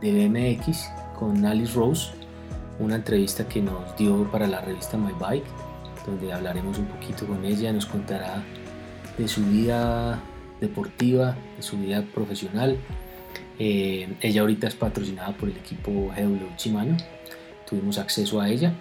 de 0.00 0.28
BMX, 0.28 0.88
con 1.18 1.44
Alice 1.44 1.74
Rose, 1.74 2.10
una 2.80 2.96
entrevista 2.96 3.48
que 3.48 3.60
nos 3.60 3.96
dio 3.96 4.30
para 4.30 4.46
la 4.46 4.60
revista 4.60 4.96
My 4.96 5.12
Bike, 5.18 5.46
donde 6.06 6.32
hablaremos 6.32 6.78
un 6.78 6.86
poquito 6.86 7.26
con 7.26 7.44
ella, 7.44 7.72
nos 7.72 7.86
contará 7.86 8.42
de 9.16 9.28
su 9.28 9.44
vida 9.44 10.18
deportiva, 10.60 11.36
de 11.56 11.62
su 11.62 11.78
vida 11.78 12.02
profesional. 12.14 12.76
Eh, 13.58 14.16
ella 14.20 14.40
ahorita 14.40 14.68
es 14.68 14.74
patrocinada 14.74 15.32
por 15.36 15.48
el 15.48 15.56
equipo 15.56 16.10
Heulo 16.16 16.48
Shimano, 16.56 16.96
tuvimos 17.68 17.98
acceso 17.98 18.40
a 18.40 18.48
ella. 18.48 18.72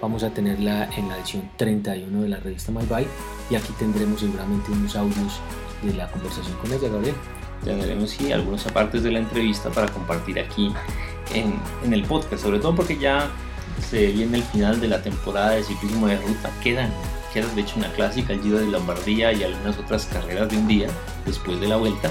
Vamos 0.00 0.22
a 0.24 0.30
tenerla 0.30 0.90
en 0.94 1.08
la 1.08 1.16
edición 1.16 1.50
31 1.56 2.22
de 2.22 2.28
la 2.28 2.36
revista 2.36 2.70
Bike 2.70 3.08
y 3.48 3.54
aquí 3.54 3.72
tendremos 3.78 4.20
seguramente 4.20 4.70
unos 4.70 4.94
audios 4.94 5.40
de 5.82 5.94
la 5.94 6.10
conversación 6.10 6.54
con 6.58 6.70
ella, 6.70 6.88
Gabriel. 6.88 7.14
tendremos 7.64 8.10
sí, 8.10 8.30
algunos 8.30 8.66
apartes 8.66 9.02
de 9.02 9.12
la 9.12 9.20
entrevista 9.20 9.70
para 9.70 9.88
compartir 9.88 10.38
aquí 10.38 10.70
en, 11.32 11.92
el 11.92 12.02
podcast, 12.02 12.42
sobre 12.42 12.58
todo 12.58 12.74
porque 12.74 12.98
ya 12.98 13.30
se 13.88 14.12
viene 14.12 14.38
el 14.38 14.44
final 14.44 14.80
de 14.80 14.88
la 14.88 15.02
temporada 15.02 15.52
de 15.52 15.62
ciclismo 15.62 16.08
de 16.08 16.18
ruta, 16.18 16.50
quedan, 16.62 16.90
queda 17.32 17.46
de 17.54 17.62
hecho 17.62 17.76
una 17.78 17.90
clásica, 17.92 18.34
el 18.34 18.42
Giro 18.42 18.58
de 18.58 18.66
Lombardía 18.66 19.32
y 19.32 19.44
algunas 19.44 19.78
otras 19.78 20.04
carreras 20.06 20.50
de 20.50 20.58
un 20.58 20.68
día 20.68 20.88
después 21.24 21.58
de 21.58 21.68
la 21.68 21.76
vuelta, 21.76 22.10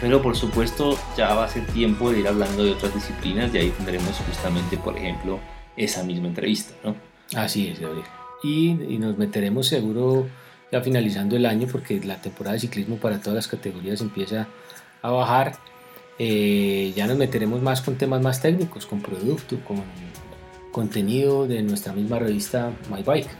pero 0.00 0.20
por 0.20 0.36
supuesto 0.36 0.98
ya 1.16 1.32
va 1.34 1.44
a 1.44 1.48
ser 1.48 1.64
tiempo 1.66 2.10
de 2.10 2.20
ir 2.20 2.28
hablando 2.28 2.64
de 2.64 2.72
otras 2.72 2.92
disciplinas 2.92 3.54
y 3.54 3.58
ahí 3.58 3.70
tendremos 3.70 4.16
justamente, 4.26 4.76
por 4.76 4.96
ejemplo, 4.96 5.38
esa 5.76 6.02
misma 6.02 6.26
entrevista, 6.26 6.74
¿no? 6.82 7.09
Así 7.34 7.68
es, 7.68 7.80
Gabriel. 7.80 8.06
Y, 8.42 8.70
y 8.94 8.98
nos 8.98 9.16
meteremos 9.18 9.66
seguro 9.66 10.26
ya 10.72 10.80
finalizando 10.80 11.36
el 11.36 11.46
año 11.46 11.66
porque 11.70 12.00
la 12.00 12.20
temporada 12.20 12.54
de 12.54 12.60
ciclismo 12.60 12.96
para 12.96 13.20
todas 13.20 13.34
las 13.34 13.48
categorías 13.48 14.00
empieza 14.00 14.48
a 15.02 15.10
bajar. 15.10 15.58
Eh, 16.18 16.92
ya 16.94 17.06
nos 17.06 17.16
meteremos 17.16 17.62
más 17.62 17.80
con 17.80 17.96
temas 17.96 18.20
más 18.20 18.42
técnicos, 18.42 18.86
con 18.86 19.00
producto, 19.00 19.58
con 19.64 19.82
contenido 20.70 21.46
de 21.46 21.62
nuestra 21.62 21.92
misma 21.92 22.18
revista 22.18 22.72
My 22.90 23.02
Bike. 23.02 23.30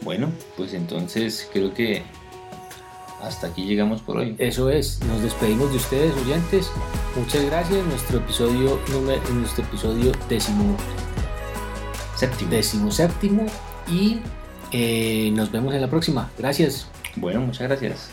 Bueno, 0.00 0.32
pues 0.56 0.74
entonces 0.74 1.48
creo 1.52 1.72
que 1.72 2.02
hasta 3.22 3.48
aquí 3.48 3.64
llegamos 3.64 4.02
por 4.02 4.18
hoy. 4.18 4.34
Eso 4.38 4.70
es, 4.70 5.00
nos 5.04 5.22
despedimos 5.22 5.70
de 5.70 5.76
ustedes 5.76 6.14
oyentes. 6.16 6.70
Muchas 7.16 7.44
gracias. 7.44 7.86
Nuestro 7.86 8.18
episodio 8.18 8.80
número, 8.90 9.22
nuestro 9.30 9.64
episodio 9.64 10.12
décimo 10.28 10.76
séptimo. 12.16 12.50
Décimo 12.50 12.90
séptimo 12.90 13.46
y 13.88 14.18
eh, 14.72 15.30
nos 15.32 15.52
vemos 15.52 15.74
en 15.74 15.80
la 15.80 15.88
próxima. 15.88 16.30
Gracias. 16.38 16.88
Bueno, 17.16 17.40
muchas 17.40 17.68
gracias. 17.68 18.10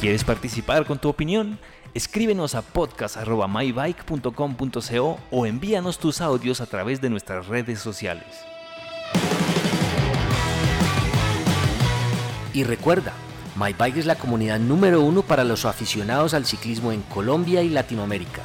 ¿Quieres 0.00 0.24
participar 0.24 0.84
con 0.84 0.98
tu 0.98 1.08
opinión? 1.08 1.58
Escríbenos 1.94 2.54
a 2.54 2.60
podcast.mybike.com.co 2.62 5.18
o 5.30 5.46
envíanos 5.46 5.98
tus 5.98 6.20
audios 6.20 6.60
a 6.60 6.66
través 6.66 7.00
de 7.00 7.08
nuestras 7.08 7.46
redes 7.46 7.78
sociales. 7.78 8.26
Y 12.52 12.64
recuerda, 12.64 13.14
MyBike 13.56 13.96
es 13.96 14.04
la 14.06 14.16
comunidad 14.16 14.58
número 14.58 15.00
uno 15.00 15.22
para 15.22 15.44
los 15.44 15.64
aficionados 15.64 16.34
al 16.34 16.46
ciclismo 16.46 16.92
en 16.92 17.02
Colombia 17.02 17.62
y 17.62 17.68
Latinoamérica. 17.68 18.42